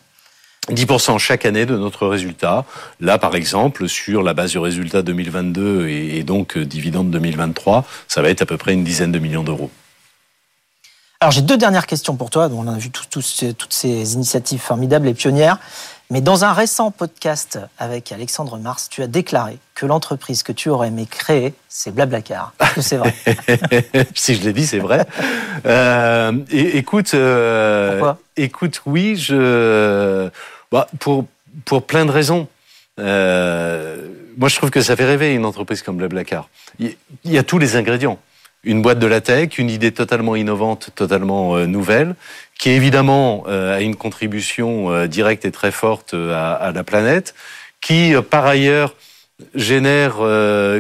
[0.69, 2.67] 10% chaque année de notre résultat.
[3.01, 8.29] Là, par exemple, sur la base du résultat 2022 et, donc dividende 2023, ça va
[8.29, 9.71] être à peu près une dizaine de millions d'euros.
[11.21, 12.51] Alors j'ai deux dernières questions pour toi.
[12.53, 13.23] On a vu tout, tout,
[13.57, 15.59] toutes ces initiatives formidables et pionnières.
[16.11, 20.69] Mais dans un récent podcast avec Alexandre Mars, tu as déclaré que l'entreprise que tu
[20.69, 22.53] aurais aimé créer, c'est Blablacar.
[22.61, 23.15] Est-ce que c'est vrai
[24.15, 25.07] Si je l'ai dit, c'est vrai.
[25.67, 28.19] euh, écoute, euh, Pourquoi?
[28.37, 30.29] écoute, oui, je,
[30.71, 31.25] bah, pour
[31.65, 32.49] pour plein de raisons.
[32.99, 36.49] Euh, moi, je trouve que ça fait rêver une entreprise comme Blablacar.
[36.79, 38.19] Il y a tous les ingrédients
[38.65, 42.15] une boîte de la tech, une idée totalement innovante, totalement euh, nouvelle,
[42.59, 47.35] qui évidemment euh, a une contribution euh, directe et très forte à, la planète,
[47.81, 48.95] qui par ailleurs
[49.55, 50.17] génère,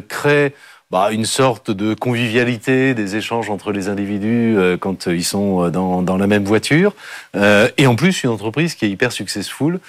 [0.08, 0.54] crée
[0.90, 6.16] bah, une sorte de convivialité des échanges entre les individus quand ils sont dans, dans
[6.16, 6.94] la même voiture,
[7.34, 9.80] et en plus une entreprise qui est hyper successful,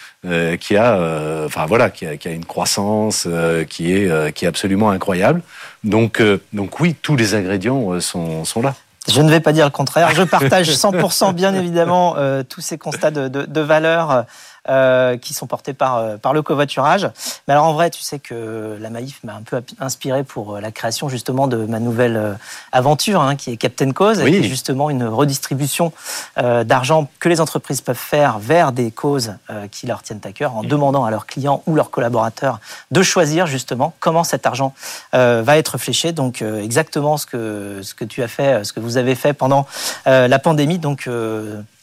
[0.60, 3.27] qui a, enfin voilà, qui a, qui a, une croissance
[3.69, 5.41] qui est qui est absolument incroyable.
[5.86, 6.21] Donc
[6.52, 8.76] donc oui, tous les ingrédients sont sont là.
[9.08, 10.10] Je ne vais pas dire le contraire.
[10.15, 12.15] Je partage 100% bien évidemment
[12.50, 14.26] tous ces constats de, de, de valeur
[14.67, 17.08] euh, qui sont portés par, euh, par le covoiturage.
[17.47, 20.71] Mais alors en vrai, tu sais que la Maïf m'a un peu inspiré pour la
[20.71, 22.38] création justement de ma nouvelle
[22.71, 25.91] aventure, hein, qui est Captain Cause, et qui est justement une redistribution
[26.36, 29.36] d'argent que les entreprises peuvent faire vers des causes
[29.71, 32.60] qui leur tiennent à cœur, en demandant à leurs clients ou leurs collaborateurs
[32.91, 34.73] de choisir justement comment cet argent
[35.13, 36.12] va être fléché.
[36.12, 39.67] Donc exactement ce que, ce que tu as fait, ce que vous avez fait pendant
[40.06, 40.80] la pandémie.
[40.80, 41.08] Donc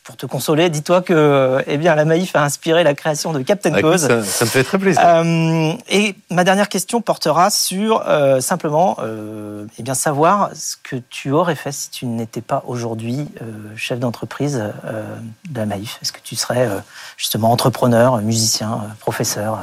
[0.04, 3.80] pour te consoler, dis-toi que eh bien, la Maïf a inspiré la création de Captain
[3.80, 4.08] Cause.
[4.24, 5.00] Ça, me fait très plaisir.
[5.04, 10.96] Euh, et ma dernière question portera sur euh, simplement euh, eh bien, savoir ce que
[10.96, 13.28] tu aurais fait si tu n'étais pas aujourd'hui
[13.76, 14.72] chef d'entreprise
[15.48, 15.98] de la Maïf.
[16.02, 16.68] Est-ce que tu serais
[17.16, 19.60] justement entrepreneur, musicien, professeur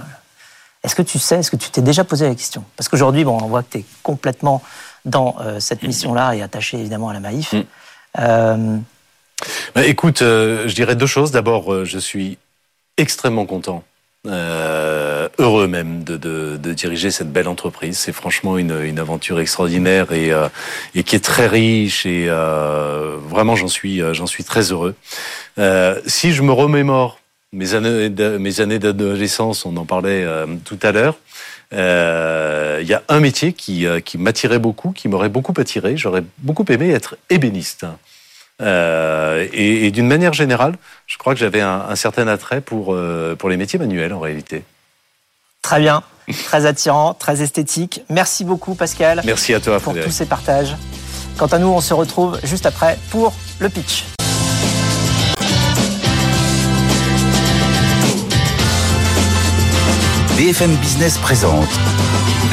[0.84, 2.63] Est-ce que tu sais, est-ce que tu t'es déjà posé la question?
[2.78, 4.62] Parce qu'aujourd'hui, bon, on voit que tu es complètement
[5.04, 7.54] dans cette mission-là et attaché évidemment à la Maïf.
[8.17, 8.80] Mm.
[9.75, 11.32] Bah, écoute, euh, je dirais deux choses.
[11.32, 12.38] D'abord, euh, je suis
[12.97, 13.84] extrêmement content.
[14.27, 17.97] Euh, heureux même de, diriger cette belle entreprise.
[17.97, 20.34] C'est franchement une, aventure extraordinaire et,
[21.03, 24.95] qui est très riche et vraiment j'en suis très heureux.
[26.05, 27.19] si je me remémore
[27.53, 28.10] mes années
[28.79, 30.25] d'adolescence, on en parlait
[30.65, 31.17] tout à l'heure.
[31.71, 35.95] Il y a un métier qui m'attirait beaucoup, qui m'aurait beaucoup attiré.
[35.95, 37.86] J'aurais beaucoup aimé être ébéniste.
[38.61, 40.75] Euh, et, et d'une manière générale,
[41.07, 44.19] je crois que j'avais un, un, certain attrait pour, euh, pour les métiers manuels en
[44.19, 44.63] réalité.
[45.61, 46.03] Très bien,
[46.45, 48.01] très attirant, très esthétique.
[48.09, 49.21] Merci beaucoup Pascal.
[49.25, 50.75] Merci à toi pour tous ces partages.
[51.37, 54.03] Quant à nous, on se retrouve juste après pour le pitch.
[60.37, 61.67] BFM Business présente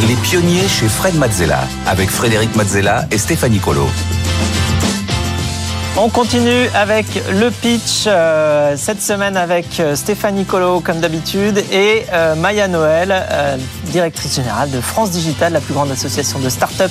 [0.08, 3.86] Les pionniers chez Fred Mazzella avec Frédéric Mazzella et Stéphanie Colo.
[5.98, 12.04] On continue avec le pitch euh, cette semaine avec euh, Stéphanie Colo comme d'habitude et
[12.12, 13.26] euh, Maya Noël,
[13.85, 16.90] directrice générale de France Digital, la plus grande association de start-up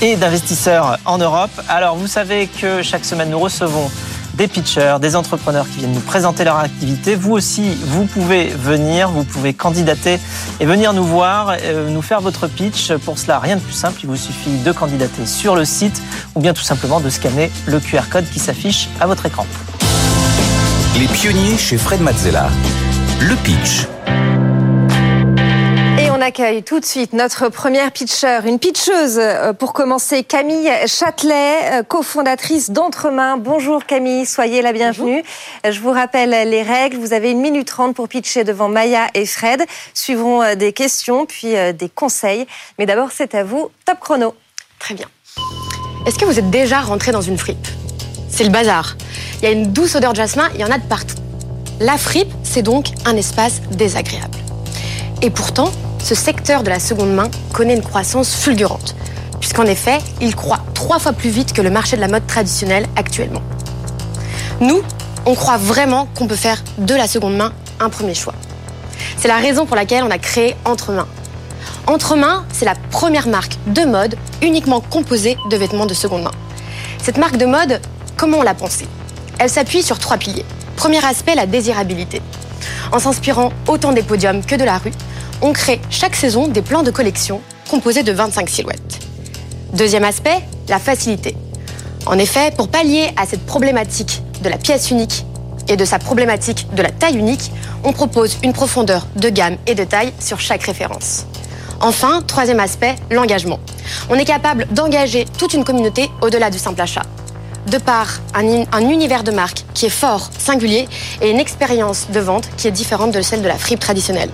[0.00, 1.50] et d'investisseurs en Europe.
[1.68, 3.90] Alors vous savez que chaque semaine nous recevons
[4.40, 7.14] des pitchers, des entrepreneurs qui viennent nous présenter leur activité.
[7.14, 10.18] Vous aussi, vous pouvez venir, vous pouvez candidater
[10.60, 12.90] et venir nous voir, euh, nous faire votre pitch.
[13.04, 16.00] Pour cela, rien de plus simple, il vous suffit de candidater sur le site
[16.34, 19.44] ou bien tout simplement de scanner le QR code qui s'affiche à votre écran.
[20.98, 22.48] Les pionniers chez Fred Mazzella.
[23.20, 23.89] Le pitch
[26.30, 31.82] accueille tout de suite notre première pitcher, une pitcheuse euh, pour commencer, Camille Châtelet, euh,
[31.82, 33.36] cofondatrice d'Entremain.
[33.36, 35.24] Bonjour Camille, soyez la bienvenue.
[35.68, 36.98] Je vous rappelle les règles.
[36.98, 39.64] Vous avez une minute trente pour pitcher devant Maya et Fred.
[39.92, 42.46] Suivront euh, des questions, puis des conseils.
[42.78, 43.68] Mais d'abord, c'est à vous.
[43.84, 44.36] Top chrono.
[44.78, 45.08] Très bien.
[46.06, 47.66] Est-ce que vous êtes déjà rentré dans une fripe?
[48.28, 48.96] C'est le bazar.
[49.42, 51.16] Il y a une douce odeur de jasmin, il y en a de partout.
[51.80, 54.38] La fripe, c'est donc un espace désagréable.
[55.22, 55.70] Et pourtant,
[56.02, 58.94] ce secteur de la seconde main connaît une croissance fulgurante,
[59.38, 62.86] puisqu'en effet, il croît trois fois plus vite que le marché de la mode traditionnel
[62.96, 63.42] actuellement.
[64.60, 64.80] Nous,
[65.26, 68.32] on croit vraiment qu'on peut faire de la seconde main un premier choix.
[69.18, 71.06] C'est la raison pour laquelle on a créé Entremain.
[71.86, 76.30] Entremain, c'est la première marque de mode uniquement composée de vêtements de seconde main.
[77.02, 77.80] Cette marque de mode,
[78.16, 78.88] comment on l'a pensée?
[79.38, 80.46] Elle s'appuie sur trois piliers.
[80.76, 82.22] Premier aspect, la désirabilité.
[82.92, 84.92] En s'inspirant autant des podiums que de la rue,
[85.42, 89.00] on crée chaque saison des plans de collection composés de 25 silhouettes.
[89.72, 91.36] Deuxième aspect, la facilité.
[92.06, 95.24] En effet, pour pallier à cette problématique de la pièce unique
[95.68, 97.52] et de sa problématique de la taille unique,
[97.84, 101.26] on propose une profondeur de gamme et de taille sur chaque référence.
[101.80, 103.58] Enfin, troisième aspect, l'engagement.
[104.10, 107.02] On est capable d'engager toute une communauté au-delà du simple achat.
[107.70, 110.88] De par un, un, univers de marque qui est fort, singulier,
[111.22, 114.30] et une expérience de vente qui est différente de celle de la fripe traditionnelle.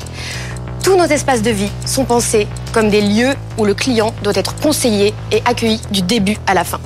[0.83, 4.55] Tous nos espaces de vie sont pensés comme des lieux où le client doit être
[4.57, 6.81] conseillé et accueilli du début à la fin.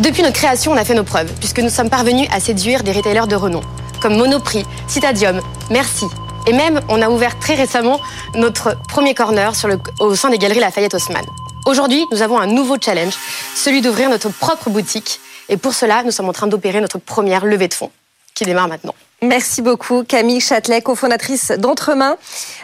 [0.00, 2.92] Depuis notre création, on a fait nos preuves, puisque nous sommes parvenus à séduire des
[2.92, 3.60] retailers de renom,
[4.00, 5.40] comme Monoprix, Citadium,
[5.70, 6.06] Merci.
[6.46, 8.00] Et même, on a ouvert très récemment
[8.34, 9.52] notre premier corner
[10.00, 11.24] au sein des galeries Lafayette Haussmann.
[11.66, 13.14] Aujourd'hui, nous avons un nouveau challenge,
[13.54, 15.20] celui d'ouvrir notre propre boutique.
[15.48, 17.90] Et pour cela, nous sommes en train d'opérer notre première levée de fonds,
[18.34, 18.94] qui démarre maintenant.
[19.22, 22.16] Merci beaucoup, Camille Châtelet, cofondatrice d'Entremain.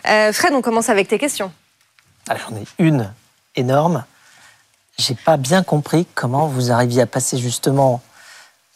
[0.09, 1.53] Euh, Fred, on commence avec tes questions.
[2.29, 3.13] J'en ai une
[3.55, 4.05] énorme.
[4.99, 8.01] J'ai pas bien compris comment vous arriviez à passer justement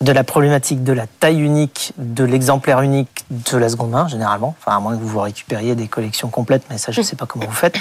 [0.03, 4.55] de la problématique de la taille unique, de l'exemplaire unique de la seconde main, généralement,
[4.59, 7.17] enfin à moins que vous vous récupériez des collections complètes, mais ça je ne sais
[7.17, 7.77] pas comment vous faites,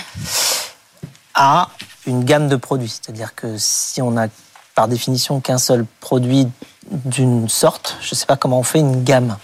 [1.34, 1.70] à
[2.10, 2.90] une gamme de produits.
[2.90, 4.28] C'est-à-dire que si on a
[4.76, 6.48] par définition qu'un seul produit
[6.90, 9.38] d'une sorte, je ne sais pas comment on fait une gamme.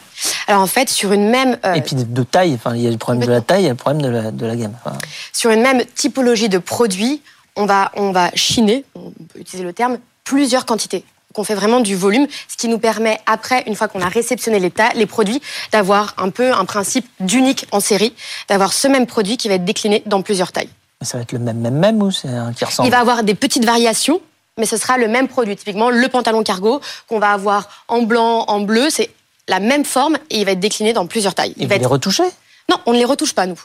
[0.47, 2.91] Alors en fait, sur une même euh, Et puis de, taille, enfin, il y a
[2.91, 4.73] le problème de la taille, il y a le problème de la, de la gamme.
[4.84, 4.97] Enfin,
[5.34, 7.21] sur une même typologie de produits,
[7.56, 11.04] on va on va chiner, on peut utiliser le terme, plusieurs quantités.
[11.34, 14.58] Qu'on fait vraiment du volume, ce qui nous permet après, une fois qu'on a réceptionné
[14.60, 15.41] les, les produits,
[15.73, 18.13] d'avoir un peu un principe d'unique en série,
[18.47, 20.69] d'avoir ce même produit qui va être décliné dans plusieurs tailles.
[21.01, 23.23] Ça va être le même, même, même ou c'est un qui ressemble Il va avoir
[23.23, 24.21] des petites variations,
[24.58, 25.55] mais ce sera le même produit.
[25.55, 29.10] Typiquement, le pantalon cargo qu'on va avoir en blanc, en bleu, c'est
[29.47, 31.51] la même forme et il va être décliné dans plusieurs tailles.
[31.51, 31.91] Et Il vous va les être...
[31.91, 32.23] retouchez
[32.69, 33.60] Non, on ne les retouche pas, nous.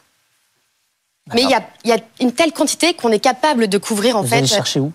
[1.32, 4.16] Mais il y a, il y a une telle quantité qu'on est capable de couvrir,
[4.16, 4.38] en Vous fait.
[4.38, 4.92] allez chercher où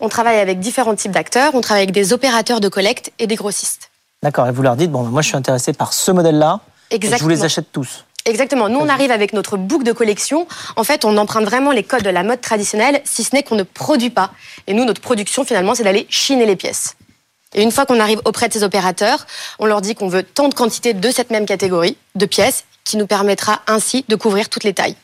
[0.00, 3.34] On travaille avec différents types d'acteurs, on travaille avec des opérateurs de collecte et des
[3.36, 3.90] grossistes.
[4.22, 7.00] D'accord, et vous leur dites, bon, moi je suis intéressé par ce modèle-là, et je
[7.00, 7.28] vous Exactement.
[7.30, 8.03] les achète tous.
[8.26, 8.70] Exactement.
[8.70, 10.46] Nous, on arrive avec notre boucle de collection.
[10.76, 13.56] En fait, on emprunte vraiment les codes de la mode traditionnelle, si ce n'est qu'on
[13.56, 14.30] ne produit pas.
[14.66, 16.96] Et nous, notre production, finalement, c'est d'aller chiner les pièces.
[17.54, 19.26] Et une fois qu'on arrive auprès de ces opérateurs,
[19.58, 22.96] on leur dit qu'on veut tant de quantité de cette même catégorie de pièces, qui
[22.96, 24.96] nous permettra ainsi de couvrir toutes les tailles.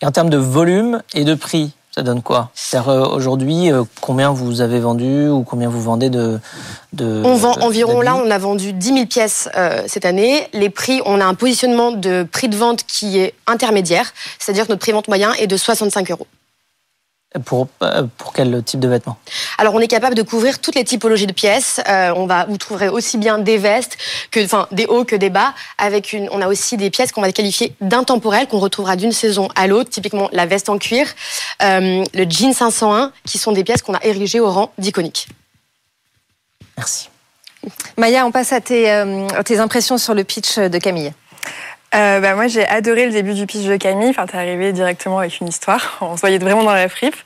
[0.00, 2.50] Et en termes de volume et de prix, ça donne quoi?
[2.54, 6.38] C'est-à-dire euh, aujourd'hui, euh, combien vous avez vendu ou combien vous vendez de.
[6.92, 10.46] de On vend de- environ, là, on a vendu 10 000 pièces euh, cette année.
[10.52, 14.72] Les prix, on a un positionnement de prix de vente qui est intermédiaire, c'est-à-dire que
[14.72, 16.26] notre prix de vente moyen est de 65 euros.
[17.44, 19.18] Pour, euh, pour quel type de vêtements?
[19.58, 21.80] Alors, on est capable de couvrir toutes les typologies de pièces.
[21.88, 23.98] Euh, on va, vous trouverez aussi bien des vestes
[24.30, 25.54] que, enfin, des hauts que des bas.
[25.78, 29.48] Avec une, on a aussi des pièces qu'on va qualifier d'intemporelles, qu'on retrouvera d'une saison
[29.54, 29.90] à l'autre.
[29.90, 31.08] Typiquement, la veste en cuir,
[31.62, 35.28] euh, le jean 501, qui sont des pièces qu'on a érigées au rang d'iconiques.
[36.76, 37.08] Merci.
[37.96, 41.12] Maya, on passe à tes, euh, tes impressions sur le pitch de Camille.
[41.94, 44.10] Euh, bah, moi, j'ai adoré le début du pitch de Camille.
[44.10, 45.96] Enfin, t'es arrivé directement avec une histoire.
[46.00, 47.16] On se voyait vraiment dans la fripe.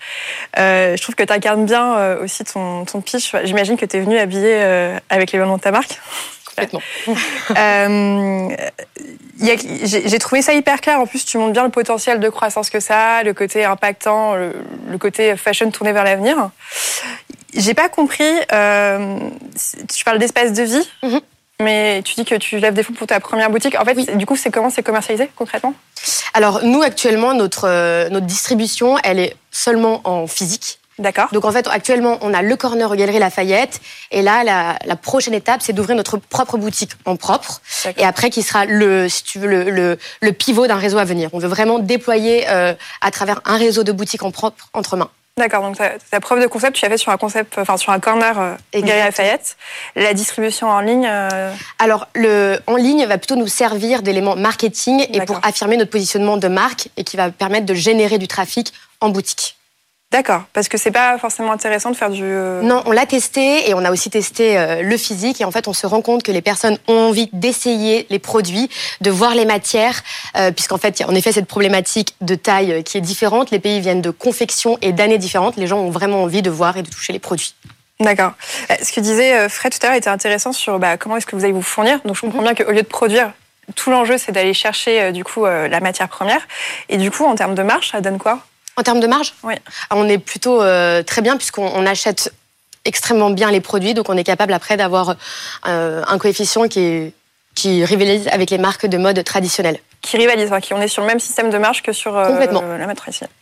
[0.58, 3.34] Euh, je trouve que t'incarnes bien euh, aussi ton, ton pitch.
[3.44, 5.98] J'imagine que t'es venu habillé euh, avec les vêtements de ta marque.
[6.46, 6.82] Complètement.
[7.56, 8.48] Euh,
[9.42, 11.00] j'ai trouvé ça hyper clair.
[11.00, 14.34] En plus, tu montres bien le potentiel de croissance que ça a, le côté impactant,
[14.34, 14.52] le,
[14.88, 16.50] le côté fashion tourné vers l'avenir.
[17.54, 18.30] J'ai pas compris.
[18.52, 19.16] Euh,
[19.92, 21.20] tu parles d'espace de vie, Mhm.
[21.60, 23.76] Mais tu dis que tu lèves des fonds pour ta première boutique.
[23.78, 24.06] En fait, Oui.
[24.14, 25.74] du coup, c'est comment c'est commercialisé concrètement?
[26.34, 30.78] Alors, nous, actuellement, notre, euh, notre distribution, elle est seulement en physique.
[30.98, 31.28] D'accord.
[31.32, 33.80] Donc en fait, actuellement, on a le corner aux Galeries Lafayette.
[34.10, 37.62] Et là, la, la prochaine étape, c'est d'ouvrir notre propre boutique en propre.
[37.96, 41.04] Et après, qui sera le, si tu veux, le, le, le pivot d'un réseau à
[41.04, 41.30] venir.
[41.32, 45.08] On veut vraiment déployer euh, à travers un réseau de boutiques en propre entre mains.
[45.40, 45.62] D'accord.
[45.62, 47.98] Donc ta, ta preuve de concept, tu l'as fait sur un concept, enfin sur un
[47.98, 48.54] corner euh.
[48.74, 49.56] Galerie Lafayette.
[49.96, 51.06] La distribution en ligne.
[51.10, 55.90] euh, Alors, le en ligne va plutôt nous servir d'élément marketing et pour affirmer notre
[55.90, 59.56] positionnement de marque et qui va permettre de générer du trafic en boutique.
[60.12, 60.42] D'accord.
[60.52, 62.24] Parce que c'est pas forcément intéressant de faire du.
[62.24, 65.52] euh, Non, on l'a testé et on a aussi testé euh, le physique et en
[65.52, 68.68] fait on se rend compte que les personnes ont envie d'essayer les produits,
[69.00, 70.02] de voir les matières,
[70.36, 73.52] euh, puisqu'en fait il y a en effet cette problématique de taille qui est différente.
[73.52, 75.54] Les pays viennent de confections et d'années différentes.
[75.56, 77.54] Les gens ont vraiment envie de voir et de toucher les produits.
[78.00, 78.32] D'accord.
[78.82, 81.44] Ce que disait Fred tout à l'heure était intéressant sur bah, comment est-ce que vous
[81.44, 82.00] allez vous fournir.
[82.04, 83.30] Donc je comprends bien qu'au lieu de produire,
[83.76, 86.40] tout l'enjeu c'est d'aller chercher euh, du coup euh, la matière première.
[86.88, 88.40] Et du coup en termes de marge, ça donne quoi?
[88.80, 89.54] En termes de marge, Oui.
[89.90, 92.32] on est plutôt euh, très bien puisqu'on on achète
[92.86, 95.16] extrêmement bien les produits, donc on est capable après d'avoir
[95.68, 97.12] euh, un coefficient qui est
[97.54, 99.80] qui rivalise avec les marques de mode traditionnelles.
[100.00, 102.30] Qui rivalisent, enfin, qui on est sur le même système de marge que sur euh,
[102.30, 103.34] la mode traditionnelle.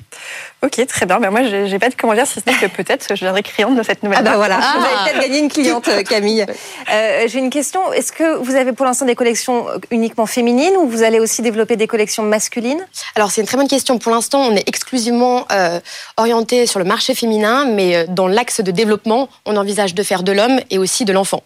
[0.63, 1.21] Ok, très bien.
[1.21, 3.43] Ben moi j'ai j'ai pas de comment dire si ce n'est que peut-être je viendrai
[3.43, 4.19] cliente de cette nouvelle.
[4.21, 4.75] Ah bah voilà, Ah.
[4.79, 6.45] vous avez peut-être gagné une cliente, euh, Camille.
[6.91, 7.93] Euh, J'ai une question.
[7.93, 11.77] Est-ce que vous avez pour l'instant des collections uniquement féminines ou vous allez aussi développer
[11.77, 12.85] des collections masculines?
[13.15, 13.99] Alors c'est une très bonne question.
[13.99, 15.81] Pour l'instant, on est exclusivement euh,
[16.17, 20.33] orienté sur le marché féminin, mais dans l'axe de développement, on envisage de faire de
[20.33, 21.43] l'homme et aussi de l'enfant.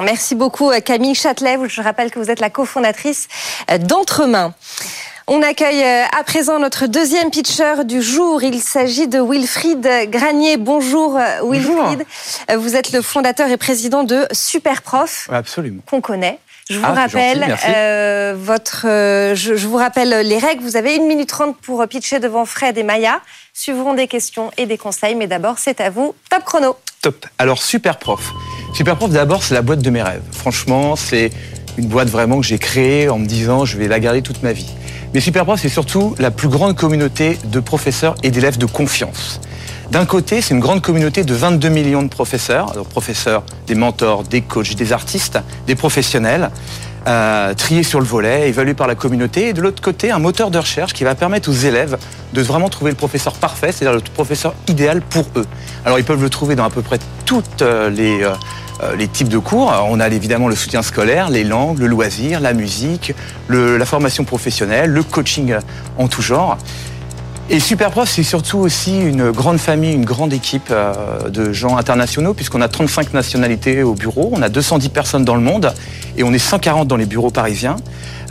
[0.00, 1.58] Merci beaucoup Camille Châtelet.
[1.66, 3.26] Je rappelle que vous êtes la cofondatrice
[3.80, 4.54] d'Entremain.
[5.30, 8.42] On accueille euh, à présent notre deuxième pitcher du jour.
[8.42, 10.56] Il s'agit de Wilfried Granier.
[10.56, 12.06] Bonjour euh, Wilfried.
[12.50, 15.82] Euh, Vous êtes le fondateur et président de Superprof Absolument.
[15.86, 16.38] qu'on connaît.
[16.70, 17.66] Je vous Ah, c'est rappelle gentil, merci.
[17.68, 20.62] euh, votre, euh, je, je vous rappelle les règles.
[20.62, 23.20] Vous avez une minute trente pour pitcher devant Fred et Maya.
[23.52, 26.14] Suivront des questions et des conseils, mais d'abord c'est à vous.
[26.30, 26.76] Top chrono.
[27.02, 27.26] Top.
[27.38, 28.32] Alors, Super Prof.
[28.74, 30.22] Super Prof, d'abord, c'est la boîte de mes rêves.
[30.32, 31.30] Franchement, c'est
[31.76, 34.52] une boîte vraiment que j'ai créée en me disant je vais la garder toute ma
[34.52, 34.66] vie.
[35.14, 39.40] Mais Super Prof, c'est surtout la plus grande communauté de professeurs et d'élèves de confiance.
[39.90, 44.22] D'un côté, c'est une grande communauté de 22 millions de professeurs, alors professeurs, des mentors,
[44.22, 46.50] des coachs, des artistes, des professionnels,
[47.56, 50.58] triés sur le volet, évalués par la communauté, et de l'autre côté, un moteur de
[50.58, 51.96] recherche qui va permettre aux élèves
[52.32, 55.46] de vraiment trouver le professeur parfait, c'est-à-dire le professeur idéal pour eux.
[55.84, 58.32] Alors ils peuvent le trouver dans à peu près toutes euh, les, euh,
[58.82, 59.72] euh, les types de cours.
[59.88, 63.14] On a évidemment le soutien scolaire, les langues, le loisir, la musique,
[63.48, 65.54] la formation professionnelle, le coaching
[65.96, 66.58] en tout genre.
[67.50, 72.34] Et Superprof, c'est surtout aussi une grande famille, une grande équipe euh, de gens internationaux,
[72.34, 75.72] puisqu'on a 35 nationalités au bureau, on a 210 personnes dans le monde,
[76.18, 77.76] et on est 140 dans les bureaux parisiens.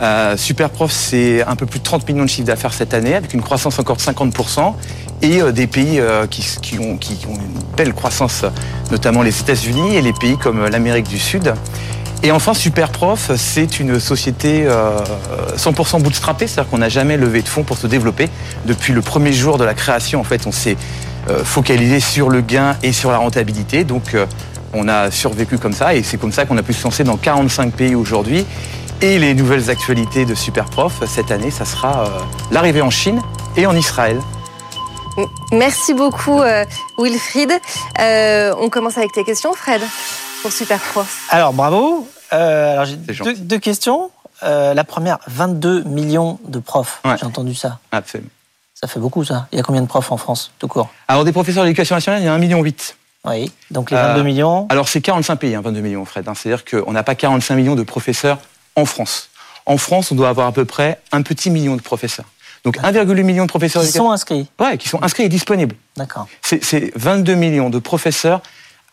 [0.02, 3.34] Euh, Superprof, c'est un peu plus de 30 millions de chiffres d'affaires cette année, avec
[3.34, 4.74] une croissance encore de 50%,
[5.22, 6.00] et euh, des pays
[6.30, 8.44] qui ont une belle croissance,
[8.92, 11.54] notamment les États-Unis et les pays comme l'Amérique du Sud.
[12.22, 14.98] Et enfin, Superprof, c'est une société euh,
[15.56, 18.28] 100% bootstrappée, c'est-à-dire qu'on n'a jamais levé de fonds pour se développer.
[18.64, 20.76] Depuis le premier jour de la création, en fait, on s'est
[21.28, 23.84] euh, focalisé sur le gain et sur la rentabilité.
[23.84, 24.26] Donc, euh,
[24.72, 27.16] on a survécu comme ça, et c'est comme ça qu'on a pu se lancer dans
[27.16, 28.44] 45 pays aujourd'hui.
[29.00, 32.08] Et les nouvelles actualités de Superprof, cette année, ça sera euh,
[32.50, 33.20] l'arrivée en Chine
[33.56, 34.20] et en Israël.
[35.52, 36.64] Merci beaucoup, euh,
[36.98, 37.52] Wilfried.
[38.00, 39.80] Euh, on commence avec tes questions, Fred,
[40.42, 41.26] pour Superprof.
[41.30, 42.08] Alors, bravo.
[42.32, 42.96] Euh, alors, j'ai
[43.36, 44.10] deux, questions.
[44.42, 47.00] Euh, la première, 22 millions de profs.
[47.04, 47.16] Ouais.
[47.18, 47.78] J'ai entendu ça.
[47.90, 48.30] Absolument.
[48.74, 49.48] Ça fait beaucoup, ça.
[49.52, 50.88] Il y a combien de profs en France, tout court?
[51.08, 52.62] Alors, des professeurs d'éducation nationale, il y a 1,8 million.
[53.24, 53.52] Oui.
[53.70, 54.66] Donc, les Euh, 22 millions.
[54.70, 56.28] Alors c'est 45 pays, hein, 22 millions, Fred.
[56.28, 56.34] hein.
[56.36, 58.38] C'est-à-dire qu'on n'a pas 45 millions de professeurs
[58.76, 59.28] en France.
[59.66, 62.26] En France, on doit avoir à peu près un petit million de professeurs.
[62.64, 64.46] Donc 1,8 million de professeurs Qui sont inscrits.
[64.60, 65.74] ouais, qui sont inscrits et disponibles.
[65.96, 66.26] D'accord.
[66.42, 68.40] C'est c'est 22 millions de professeurs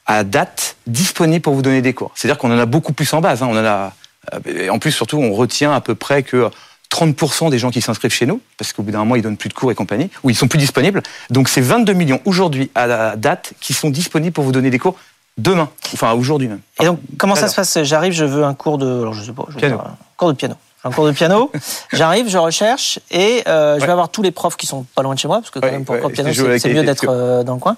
[0.06, 2.12] à date disponibles pour vous donner des cours.
[2.16, 3.42] C'est-à-dire qu'on en a beaucoup plus en base.
[3.44, 3.48] hein.
[3.50, 3.94] On en a,
[4.34, 6.50] euh, et en plus, surtout, on retient à peu près que
[6.92, 9.50] 30% des gens qui s'inscrivent chez nous, parce qu'au bout d'un moment, ils donnent plus
[9.50, 11.02] de cours et compagnie, ou ils sont plus disponibles.
[11.30, 14.80] Donc c'est 22 millions aujourd'hui à la date qui sont disponibles pour vous donner des
[14.80, 14.96] cours
[15.38, 16.62] demain, enfin aujourd'hui même.
[16.80, 17.84] Et donc, comment ça se passe?
[17.84, 18.86] J'arrive, je veux un cours de.
[19.02, 19.44] Alors, je sais pas.
[19.50, 19.76] Je veux Piano.
[19.78, 20.56] dire, un cours de piano.
[20.86, 21.52] Un cours de piano.
[21.92, 25.16] J'arrive, je recherche et euh, je vais avoir tous les profs qui sont pas loin
[25.16, 26.84] de chez moi, parce que quand Ouais, même pour ouais, cours de piano, c'est mieux
[26.84, 27.76] d'être euh, dans le coin.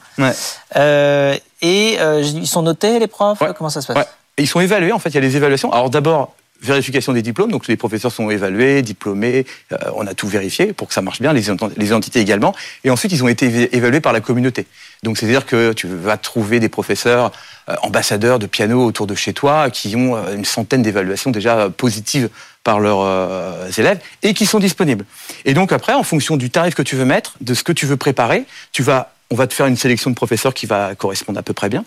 [0.75, 3.41] Euh, et euh, ils sont notés, les profs?
[3.41, 3.49] Ouais.
[3.57, 3.97] Comment ça se passe?
[3.97, 4.05] Ouais.
[4.37, 5.71] Ils sont évalués, en fait, il y a des évaluations.
[5.71, 10.27] Alors d'abord, vérification des diplômes, donc les professeurs sont évalués, diplômés, euh, on a tout
[10.27, 11.43] vérifié pour que ça marche bien, les,
[11.77, 12.55] les entités également.
[12.83, 14.65] Et ensuite, ils ont été éva- évalués par la communauté.
[15.03, 17.31] Donc c'est-à-dire que tu vas trouver des professeurs
[17.69, 22.29] euh, ambassadeurs de piano autour de chez toi qui ont une centaine d'évaluations déjà positives
[22.63, 25.05] par leurs euh, élèves et qui sont disponibles.
[25.45, 27.85] Et donc après, en fonction du tarif que tu veux mettre, de ce que tu
[27.85, 31.39] veux préparer, tu vas, on va te faire une sélection de professeurs qui va correspondre
[31.39, 31.83] à peu près bien.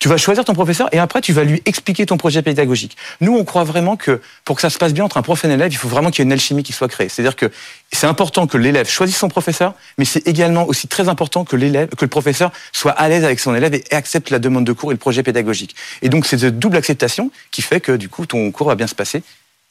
[0.00, 2.96] Tu vas choisir ton professeur et après tu vas lui expliquer ton projet pédagogique.
[3.20, 5.48] Nous, on croit vraiment que pour que ça se passe bien entre un prof et
[5.48, 7.08] un élève, il faut vraiment qu'il y ait une alchimie qui soit créée.
[7.08, 7.50] C'est-à-dire que
[7.90, 11.88] c'est important que l'élève choisisse son professeur, mais c'est également aussi très important que l'élève,
[11.88, 14.90] que le professeur soit à l'aise avec son élève et accepte la demande de cours
[14.90, 15.74] et le projet pédagogique.
[16.02, 18.88] Et donc c'est cette double acceptation qui fait que du coup ton cours va bien
[18.88, 19.22] se passer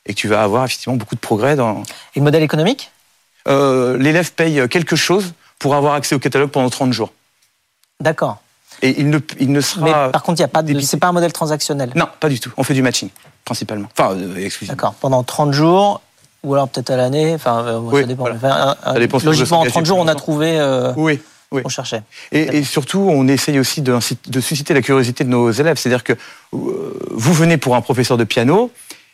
[0.08, 1.84] et que tu vas avoir effectivement beaucoup de progrès dans.
[2.16, 2.92] Et le modèle économique?
[3.48, 5.34] Euh, l'élève paye quelque chose
[5.64, 7.14] pour avoir accès au catalogue pendant 30 jours.
[8.02, 8.40] D'accord.
[8.82, 9.86] Et il ne, il ne sera.
[9.86, 10.78] Mais par contre, il y a pas de.
[10.82, 11.94] C'est pas un modèle transactionnel.
[11.96, 12.52] Non, pas du tout.
[12.58, 13.08] On fait du matching,
[13.46, 13.88] principalement.
[13.98, 14.76] Enfin, euh, excusez-moi.
[14.76, 14.94] D'accord.
[14.96, 16.02] Pendant 30 jours,
[16.44, 17.34] ou alors peut-être à l'année.
[17.34, 18.24] Enfin, euh, Oui, ça dépend.
[18.24, 18.36] voilà.
[18.36, 20.60] Enfin, Ça dépend logiquement, en engagez 30 jours, on a trouvé.
[20.60, 21.62] Euh, Oui, oui.
[21.64, 22.04] On cherchait.
[22.34, 23.98] Et, et surtout, on essaye aussi de,
[24.28, 25.78] de susciter la curiosité de nos élèves.
[25.78, 28.70] C'est-à-dire que euh, vous venez pour un professeur de piano,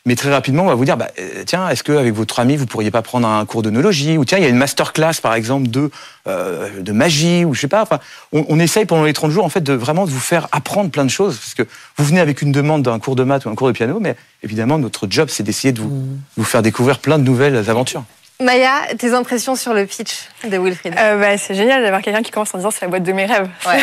[0.06, 2.66] mais très rapidement, on va vous dire, bah, euh, tiens, est-ce qu'avec votre ami, vous
[2.66, 5.68] pourriez pas prendre un cours d'onologie Ou tiens, il y a une masterclass, par exemple,
[5.68, 5.92] de,
[6.28, 7.82] euh, de magie, ou je sais pas.
[7.82, 8.00] Enfin,
[8.32, 11.04] on, on essaye pendant les 30 jours, en fait, de vraiment vous faire apprendre plein
[11.04, 11.38] de choses.
[11.38, 11.64] Parce que
[11.98, 14.16] vous venez avec une demande d'un cours de maths ou un cours de piano, mais
[14.42, 18.04] évidemment, notre job, c'est d'essayer de vous, vous faire découvrir plein de nouvelles aventures.
[18.42, 20.96] Maya, tes impressions sur le pitch de Wilfried?
[20.98, 23.26] Euh, bah, c'est génial d'avoir quelqu'un qui commence en disant c'est la boîte de mes
[23.26, 23.50] rêves.
[23.68, 23.82] Ouais.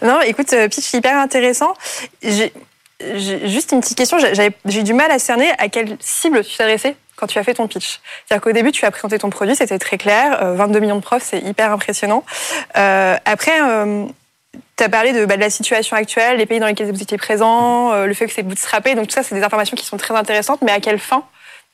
[0.02, 1.74] non, écoute, pitch hyper intéressant.
[2.22, 2.50] J'ai
[3.00, 4.18] juste une petite question.
[4.18, 7.66] J'ai- du mal à cerner à quelle cible tu t'adressais quand tu as fait ton
[7.66, 8.00] pitch.
[8.26, 10.42] C'est-à-dire qu'au début, tu as présenté ton produit, c'était très clair.
[10.42, 12.24] euh, 22 millions de profs, c'est hyper impressionnant.
[12.76, 13.58] Euh, après,
[14.76, 17.16] tu as parlé de, bah, de la situation actuelle, les pays dans lesquels vous étiez
[17.18, 18.94] présents, euh, le fait que c'est bootstrappé.
[18.94, 21.24] Donc tout ça, c'est des informations qui sont très intéressantes, mais à quelle fin?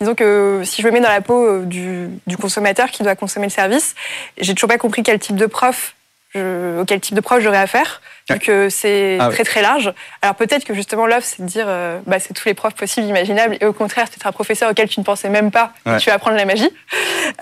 [0.00, 3.46] Disons que si je me mets dans la peau euh, du consommateur qui doit consommer
[3.46, 3.94] le service,
[4.38, 5.94] j'ai toujours pas compris quel type de prof,
[6.34, 8.38] je, auquel type de prof j'aurais affaire, vu Ouais.
[8.40, 9.92] que c'est Ah très très large.
[10.22, 13.06] Alors peut-être que justement l'offre, c'est de dire, euh, bah, c'est tous les profs possibles,
[13.06, 15.98] imaginables, et au contraire, c'est un professeur auquel tu ne pensais même pas, et Ouais.
[15.98, 16.70] tu vas apprendre la magie.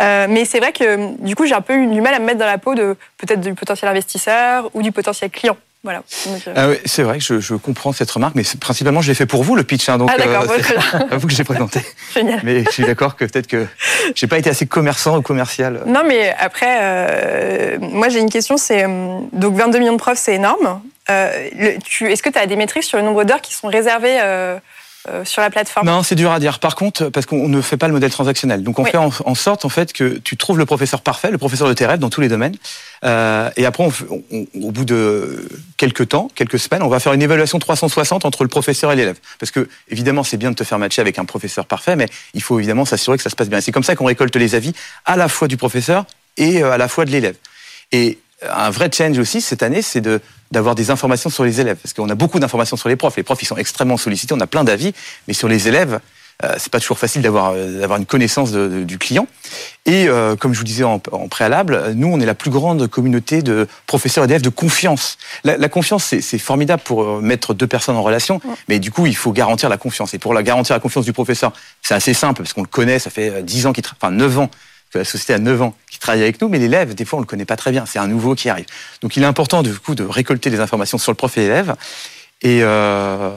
[0.00, 2.24] Euh, mais c'est vrai que du coup, j'ai un peu eu du mal à me
[2.26, 5.56] mettre dans la peau de peut-être du potentiel investisseur ou du potentiel client.
[5.82, 6.02] Voilà.
[6.26, 9.14] Euh, Ah oui, c'est vrai que je, je comprends cette remarque, mais principalement, je l'ai
[9.14, 9.88] fait pour vous, le pitch.
[9.88, 10.44] hein, donc, Ah, d'accord,
[11.10, 11.80] à vous que j'ai présenté.
[12.14, 12.40] génial.
[12.44, 13.66] Mais je suis d'accord que peut-être que
[14.14, 15.80] j'ai pas été assez commerçant ou commercial.
[15.86, 20.18] Non, mais après, euh, moi j'ai une question, c'est euh, donc 22 millions de profs,
[20.18, 20.82] c'est énorme.
[21.08, 21.48] Euh,
[22.02, 24.20] Est-ce que tu as des métriques sur le nombre d'heures qui sont réservées
[25.08, 26.58] euh, euh, sur la plateforme Non, c'est dur à dire.
[26.58, 28.62] Par contre, parce qu'on ne fait pas le modèle transactionnel.
[28.62, 28.90] Donc on Oui.
[28.90, 31.72] fait en, en sorte en fait que tu trouves le professeur parfait, le professeur de
[31.74, 32.54] tes rêves dans tous les domaines.
[33.04, 37.12] Euh, et après, on on- au bout de quelques temps, quelques semaines, on va faire
[37.12, 39.16] une évaluation 360 entre le professeur et l'élève.
[39.38, 42.42] Parce que évidemment, c'est bien de te faire matcher avec un professeur parfait, mais il
[42.42, 43.60] faut évidemment s'assurer que ça se passe bien.
[43.60, 44.72] C'est comme ça qu'on récolte les avis
[45.06, 46.04] à la fois du professeur
[46.36, 47.36] et euh, à la fois de l'élève.
[47.92, 50.20] Et un vrai change aussi cette année, c'est de
[50.50, 53.16] d'avoir des informations sur les élèves, parce qu'on a beaucoup d'informations sur les profs.
[53.16, 54.92] Les profs, ils sont extrêmement sollicités, on a plein d'avis,
[55.28, 56.00] mais sur les élèves,
[56.42, 59.26] euh, c'est pas toujours facile d'avoir euh, d'avoir une connaissance de- de- du client.
[59.86, 62.86] Et euh, comme je vous disais en, en préalable, nous, on est la plus grande
[62.88, 65.18] communauté de professeurs et d'élèves de confiance.
[65.44, 69.06] La, la confiance, c'est formidable pour euh, mettre deux personnes en relation, mais du coup,
[69.06, 70.14] il faut garantir la confiance.
[70.14, 72.98] Et pour la garantir la confiance du professeur, c'est assez simple, parce qu'on le connaît,
[72.98, 74.50] ça fait euh, 10 ans qu'il, enfin 9 ans
[74.94, 77.26] la société a 9 ans qui travaille avec nous, mais l'élève, des fois, on le
[77.26, 77.86] connaît pas très bien.
[77.86, 78.66] C'est un nouveau qui arrive.
[79.02, 81.74] Donc, il est important, du coup, de récolter des informations sur le prof et l'élève.
[82.42, 83.30] Et euh,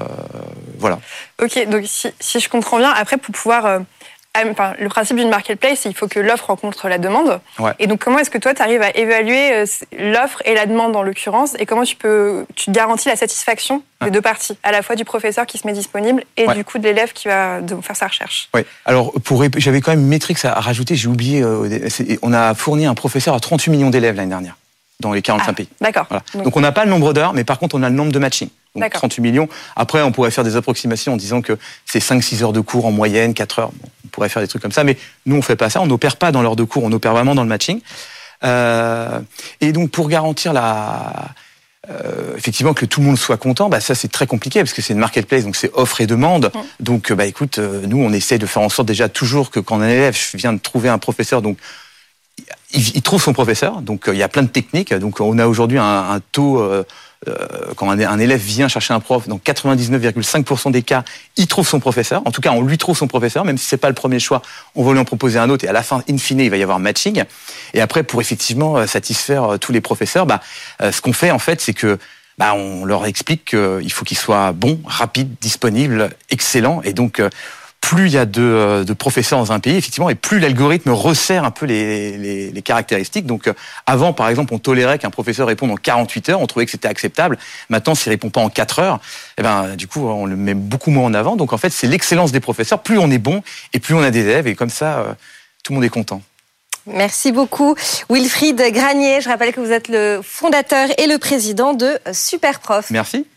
[0.80, 1.00] voilà.
[1.42, 3.82] Ok, donc si, si je comprends bien, après pour pouvoir...
[4.52, 7.40] enfin, le principe d'une marketplace, c'est il faut que l'offre rencontre la demande.
[7.60, 7.72] Ouais.
[7.80, 9.66] Et donc comment est-ce que toi, tu arrives à évaluer euh,
[10.00, 14.12] l'offre et la demande en l'occurrence Et comment tu peux tu garantis la satisfaction des
[14.12, 16.56] deux parties, à la fois du professeur qui se met disponible et Ouais.
[16.56, 18.50] du coup de l'élève qui va faire sa recherche?
[18.54, 18.62] Oui.
[18.86, 21.42] Alors, pour, j'avais quand même une métrique à rajouter, j'ai oublié.
[21.42, 21.88] euh,
[22.22, 24.58] on a fourni un professeur à 38 millions d'élèves l'année dernière,
[25.00, 25.70] dans les 45 Ah, pays.
[25.80, 26.06] D'accord.
[26.10, 26.24] Voilà.
[26.34, 28.12] Donc- Donc, on n'a pas le nombre d'heures, mais par contre, on a le nombre
[28.12, 28.50] de matching.
[28.76, 29.02] Donc, D'accord.
[29.02, 29.48] 38 millions.
[29.76, 32.92] Après, on pourrait faire des approximations en disant que c'est 5-6 heures de cours en
[32.92, 33.72] moyenne, 4 heures.
[33.72, 34.98] Bon, on pourrait faire des trucs comme ça, mais
[35.28, 35.80] nous, on fait pas ça.
[35.82, 37.82] On n'opère pas dans l'heure de cours, on opère vraiment dans le matching.
[38.44, 39.20] Euh,
[39.62, 41.30] et donc, pour garantir la,
[41.90, 44.82] euh, effectivement que tout le monde soit content, bah ça c'est très compliqué parce que
[44.82, 46.52] c'est une marketplace, donc c'est offre et demande.
[46.80, 49.80] Donc euh, bah écoute, nous on essaie de faire en sorte déjà toujours que quand
[49.80, 51.58] un élève vient de trouver un professeur, donc
[52.72, 53.82] il, trouve son professeur.
[53.82, 54.94] Donc il y a plein de techniques.
[54.94, 56.60] Donc on a aujourd'hui un, un taux
[57.76, 61.04] quand un, un élève vient chercher un prof, dans 99,5% des cas,
[61.38, 62.22] il trouve son professeur.
[62.26, 64.42] En tout cas, on lui trouve son professeur, même si c'est pas le premier choix,
[64.76, 65.66] on va lui en proposer un autre.
[65.66, 67.24] Et à la fin, in fine, il va y avoir matching.
[67.74, 70.42] Et après, pour effectivement euh, satisfaire euh, tous les professeurs, bah,
[70.82, 71.98] euh, ce qu'on fait en fait, c'est que
[72.38, 76.82] bah, on leur explique qu'il faut qu'ils soient bons, rapides, disponibles, excellents.
[76.84, 77.30] Et donc, euh,
[77.84, 80.92] plus il y a de, euh, de professeurs dans un pays, effectivement, et plus l'algorithme
[80.92, 83.26] resserre un peu les, les, les caractéristiques.
[83.26, 83.54] Donc, euh,
[83.86, 86.88] avant, par exemple, on tolérait qu'un professeur réponde en 48 heures, on trouvait que c'était
[86.88, 87.38] acceptable.
[87.68, 89.00] Maintenant, s'il répond pas en 4 heures,
[89.38, 91.36] eh ben, du coup, on le met beaucoup moins en avant.
[91.36, 92.82] Donc, en fait, c'est l'excellence des professeurs.
[92.82, 95.14] Plus on est bon, et plus on a des élèves, et comme ça, euh,
[95.66, 96.22] tout le monde est content.
[96.88, 97.76] Merci beaucoup.
[98.10, 102.92] Wilfried Granier, je rappelle que vous êtes le fondateur et le président de Superprof.
[102.92, 103.28] Merci.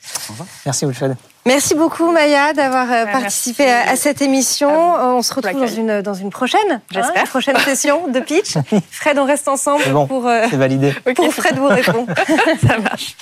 [0.65, 1.17] Merci Wilfred.
[1.47, 4.69] Merci beaucoup Maya d'avoir euh, Ouais, participé merci à, à cette émission.
[4.97, 7.17] à Euh, On se retrouve dans une, dans une prochaine, J'espère.
[7.17, 8.55] hein, une prochaine session de pitch.
[8.91, 10.07] Fred, on reste ensemble bon.
[10.07, 10.93] pour, euh, C'est validé.
[11.15, 12.05] pour Fred vous répond.
[12.69, 13.17] Ça marche.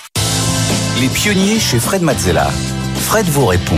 [0.99, 2.49] Les pionniers chez Fred Mazzella.
[2.99, 3.77] Fred vous répond.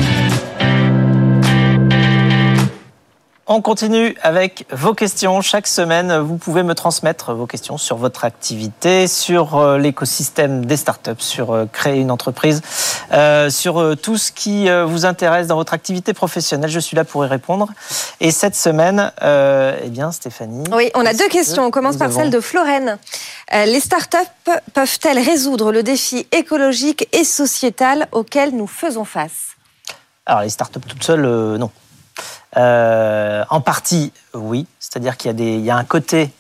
[3.50, 5.40] On continue avec vos questions.
[5.40, 10.76] Chaque semaine, vous pouvez me transmettre vos questions sur votre activité, sur euh, l'écosystème des
[10.76, 12.62] startups, sur euh, créer une entreprise,
[13.14, 16.70] euh, sur tout ce qui vous intéresse dans votre activité professionnelle.
[16.70, 17.70] Je suis là pour y répondre.
[18.20, 20.66] Et cette semaine, euh, eh bien, Stéphanie.
[20.74, 21.64] Oui, on a deux que questions.
[21.64, 22.98] On commence par avons celle de Florène.
[23.54, 24.18] Euh, les startups
[24.74, 29.56] peuvent-elles résoudre le défi écologique et sociétal auquel nous faisons face?
[30.26, 31.26] Alors, les startups toutes seules,
[31.58, 31.72] non.
[32.58, 34.66] Euh, en partie, oui.
[34.80, 36.32] C'est-à-dire qu'il y, a un côté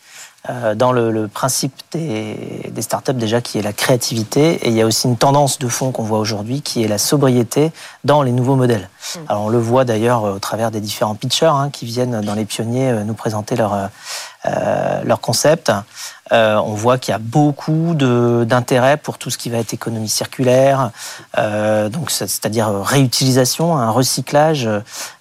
[0.49, 4.53] euh, dans le, le principe des, des startups déjà qui est la créativité.
[4.65, 6.97] Et il y a aussi une tendance de fond qu'on voit aujourd'hui qui est la
[6.97, 7.71] sobriété
[8.03, 8.89] dans les nouveaux modèles.
[9.29, 12.33] Alors, on le voit d'ailleurs euh, au travers des différents pitchers hein, qui viennent dans
[12.35, 13.87] les pionniers euh, nous présenter leur, euh,
[14.45, 15.71] euh, leur concept.
[16.33, 20.09] Euh, on voit qu'il y a beaucoup d'intérêt pour tout ce qui va être économie
[20.09, 20.91] circulaire,
[21.37, 24.69] euh, donc c'est- c'est-à-dire réutilisation, un recyclage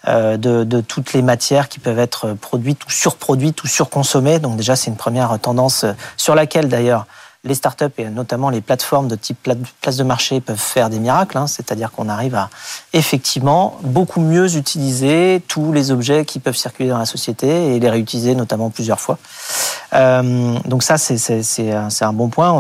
[0.07, 4.41] de, de toutes les matières qui peuvent être produites ou surproduites ou surconsommées.
[4.41, 5.85] Donc déjà, c'est une première tendance
[6.17, 7.07] sur laquelle d'ailleurs
[7.47, 10.99] les startups et notamment les plateformes de type pla- place de marché peuvent faire des
[10.99, 11.39] miracles.
[11.39, 11.47] hein.
[11.47, 12.51] C'est-à-dire qu'on arrive à
[12.93, 17.91] effectivement beaucoup mieux utiliser tous les objets qui peuvent circuler dans la société et les
[17.91, 19.19] réutiliser notamment plusieurs fois.
[19.95, 21.73] Euh, donc ça, c'est-
[22.03, 22.51] un, bon point.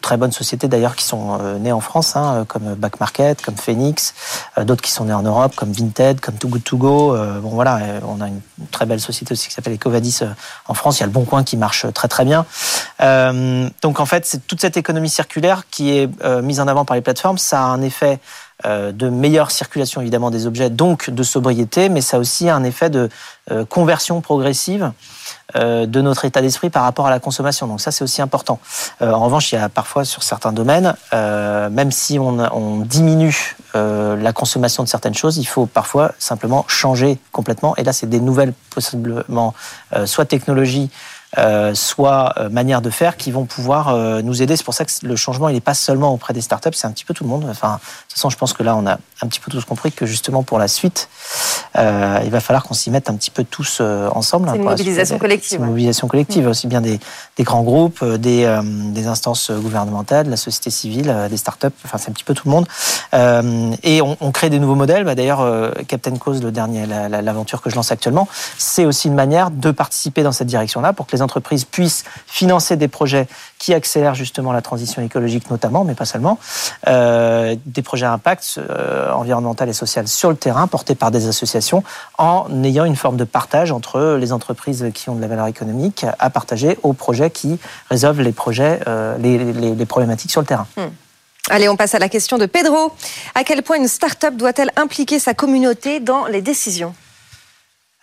[0.00, 3.56] Très bonnes sociétés d'ailleurs qui sont euh, nées en France, hein, comme Back Market, comme
[3.56, 4.14] Phoenix,
[4.56, 7.16] euh, d'autres qui sont nées en Europe, comme Vinted, comme Too Good To Go.
[7.16, 8.40] Euh, bon voilà, euh, on a une
[8.70, 10.28] très belle société aussi qui s'appelle Ecovadis euh,
[10.66, 10.98] en France.
[10.98, 12.46] Il y a le Bon Coin qui marche très très bien.
[13.00, 16.84] Euh, donc en fait, c'est toute cette économie circulaire qui est euh, mise en avant
[16.84, 21.10] par les plateformes, ça a un effet euh, de meilleure circulation évidemment des objets, donc
[21.10, 23.08] de sobriété, mais ça a aussi un effet de
[23.50, 24.92] euh, conversion progressive
[25.56, 27.66] euh, de notre état d'esprit par rapport à la consommation.
[27.66, 28.58] Donc ça, c'est aussi important.
[29.00, 32.80] Euh, en revanche, il y a parfois sur certains domaines, euh, même si on, on
[32.80, 37.76] diminue euh, la consommation de certaines choses, il faut parfois simplement changer complètement.
[37.76, 39.54] Et là, c'est des nouvelles, possiblement,
[39.94, 40.90] euh, soit technologies,
[41.36, 44.56] euh, soit euh, manières de faire qui vont pouvoir euh, nous aider.
[44.56, 46.90] C'est pour ça que le changement, il n'est pas seulement auprès des startups, c'est un
[46.92, 47.46] petit peu tout le monde.
[47.50, 49.92] Enfin, de toute façon, je pense que là, on a un petit peu tous compris
[49.92, 51.08] que justement pour la suite,
[51.76, 54.48] euh, il va falloir qu'on s'y mette un petit peu tous ensemble.
[54.48, 56.98] C'est une mobilisation collective, C'est une mobilisation collective, aussi bien des,
[57.36, 58.60] des grands groupes, des,
[58.94, 62.52] des instances gouvernementales, la société civile, des startups, enfin c'est un petit peu tout le
[62.52, 62.66] monde.
[63.82, 65.04] Et on, on crée des nouveaux modèles.
[65.04, 65.46] Bah, D'ailleurs,
[65.88, 69.50] Captain Cause, le dernier, la- la- l'aventure que je lance actuellement, c'est aussi une manière
[69.50, 73.26] de participer dans cette direction-là pour que les entreprises puissent financer des projets
[73.58, 76.38] qui accélèrent justement la transition écologique notamment, mais pas seulement,
[76.86, 81.26] euh, des projets à impact euh, environnemental et social sur le terrain portés par des
[81.26, 81.82] associations
[82.18, 86.06] en ayant une forme de partage entre les entreprises qui ont de la valeur économique
[86.18, 87.58] à partager aux projets qui
[87.90, 88.34] résolvent les
[88.86, 90.66] euh, problématiques sur le terrain.
[91.50, 92.92] Allez, on passe à la question de Pedro.
[93.34, 96.94] À quel point une start-up doit-elle impliquer sa communauté dans les décisions?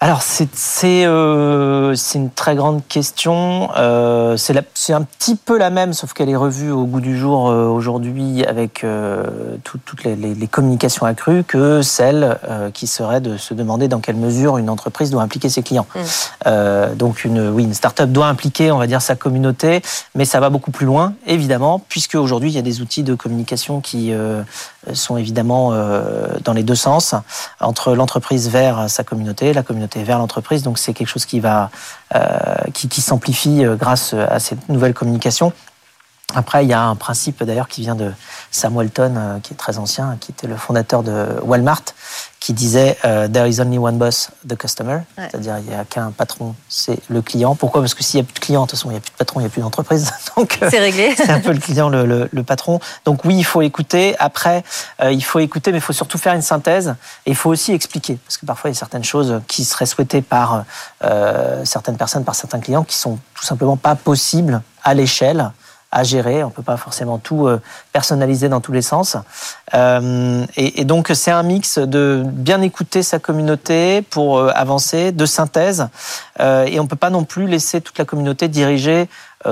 [0.02, 3.70] Alors, c'est euh, une très grande question.
[3.78, 7.50] Euh, c'est un petit peu la même, sauf qu'elle est revue au goût du jour
[7.50, 9.24] euh, aujourd'hui avec euh,
[9.64, 13.88] tout- toutes les, les- les communications accrues que celle euh, qui serait de se demander
[13.88, 15.88] dans quelle mesure une entreprise doit impliquer ses clients.
[15.96, 16.96] Mm.
[16.96, 19.82] Donc, une, oui, une start-up doit impliquer, on va dire, sa communauté,
[20.14, 23.16] mais ça va beaucoup plus loin, évidemment, puisque aujourd'hui, il y a des outils de
[23.16, 24.14] communication qui
[24.93, 25.72] sont évidemment
[26.43, 27.16] dans les deux sens,
[27.60, 30.64] entre l'entreprise vers sa communauté, la communauté vers l'entreprise.
[30.64, 31.70] Donc c'est quelque chose qui va
[32.16, 35.54] euh, qui, s'amplifie euh, grâce à cette nouvelle communication.
[36.34, 38.12] Après, il y a un principe d'ailleurs qui vient de
[38.52, 41.84] Sam Walton, euh, qui est très ancien, qui était le fondateur de Walmart,
[42.40, 44.96] qui disait euh, There is only one boss, the customer.
[45.18, 45.28] Ouais.
[45.30, 47.56] C'est-à-dire, il n'y a qu'un patron, c'est le client.
[47.56, 47.82] Pourquoi?
[47.82, 49.12] Parce que s'il n'y a plus de client, de toute façon, il n'y a plus
[49.12, 50.12] de patron, il n'y a plus d'entreprise.
[50.36, 51.14] Donc, euh, C'est réglé.
[51.16, 52.80] c'est un peu le client, le, le- le patron.
[53.06, 54.16] Donc oui, il faut écouter.
[54.20, 54.64] Après,
[55.04, 56.96] euh, il faut écouter, mais il faut surtout faire une synthèse.
[57.28, 59.86] Et il faut aussi expliquer, parce que parfois il y a certaines choses qui seraient
[59.86, 60.66] souhaitées par
[61.04, 65.52] euh, certaines personnes, par certains clients, qui sont tout simplement pas possibles à l'échelle
[65.96, 66.43] à gérer.
[66.43, 67.62] On peut pas forcément tout euh,
[67.93, 69.16] personnaliser dans tous les sens.
[69.74, 75.26] Euh, et, donc c'est un mix de bien écouter sa communauté pour euh, avancer, de
[75.26, 75.88] synthèse.
[76.38, 79.08] Et on peut pas non plus laisser toute la communauté diriger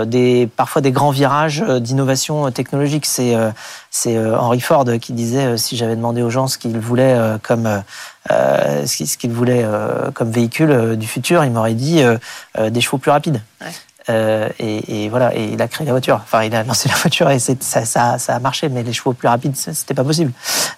[0.06, 3.06] des parfois des grands virages d'innovation technologique.
[3.06, 3.38] C'est
[3.90, 7.82] c'est Henry Ford qui disait si j'avais demandé aux gens ce qu'ils voulaient comme
[8.30, 9.66] ce qu'ils voulaient
[10.14, 12.04] comme véhicule du futur, il m'aurait dit
[12.60, 13.42] des chevaux plus rapides.
[14.10, 16.20] Euh, et, et voilà, et il a créé la voiture.
[16.24, 19.14] Enfin, il a lancé la voiture et ça, ça, ça a marché, mais les chevaux
[19.14, 20.32] plus rapides, c'était pas possible.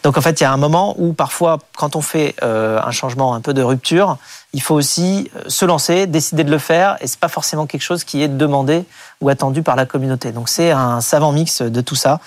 [0.04, 2.92] Donc en fait, il y a un moment où parfois, quand on fait euh, un
[2.92, 4.18] changement un peu de rupture,
[4.54, 7.82] il faut aussi euh, se lancer, décider de le faire, et c'est pas forcément quelque
[7.82, 8.86] chose qui est demandé
[9.20, 10.32] ou attendu par la communauté.
[10.32, 12.20] Donc c'est un savant mix de tout ça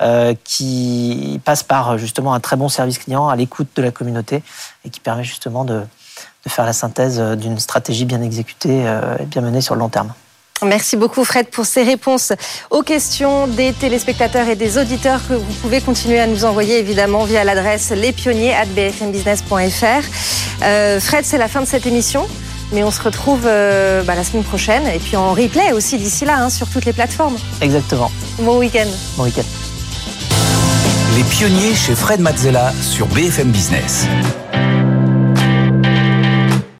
[0.00, 4.42] euh, qui passe par justement un très bon service client à l'écoute de la communauté
[4.84, 5.80] et qui permet justement de,
[6.44, 9.88] de faire la synthèse d'une stratégie bien exécutée euh, et bien menée sur le long
[9.88, 10.12] terme.
[10.64, 12.32] Merci beaucoup Fred pour ces réponses
[12.70, 17.24] aux questions des téléspectateurs et des auditeurs que vous pouvez continuer à nous envoyer évidemment
[17.24, 20.04] via l'adresse lespionniers@bfmbusiness.fr.
[20.62, 22.26] Euh, Fred, c'est la fin de cette émission,
[22.72, 26.24] mais on se retrouve euh, bah, la semaine prochaine et puis en replay aussi d'ici
[26.24, 27.36] là hein, sur toutes les plateformes.
[27.60, 28.10] Exactement.
[28.40, 28.88] Bon week-end.
[29.16, 29.42] Bon week-end.
[31.16, 34.06] Les pionniers chez Fred Mazzella sur BFM Business.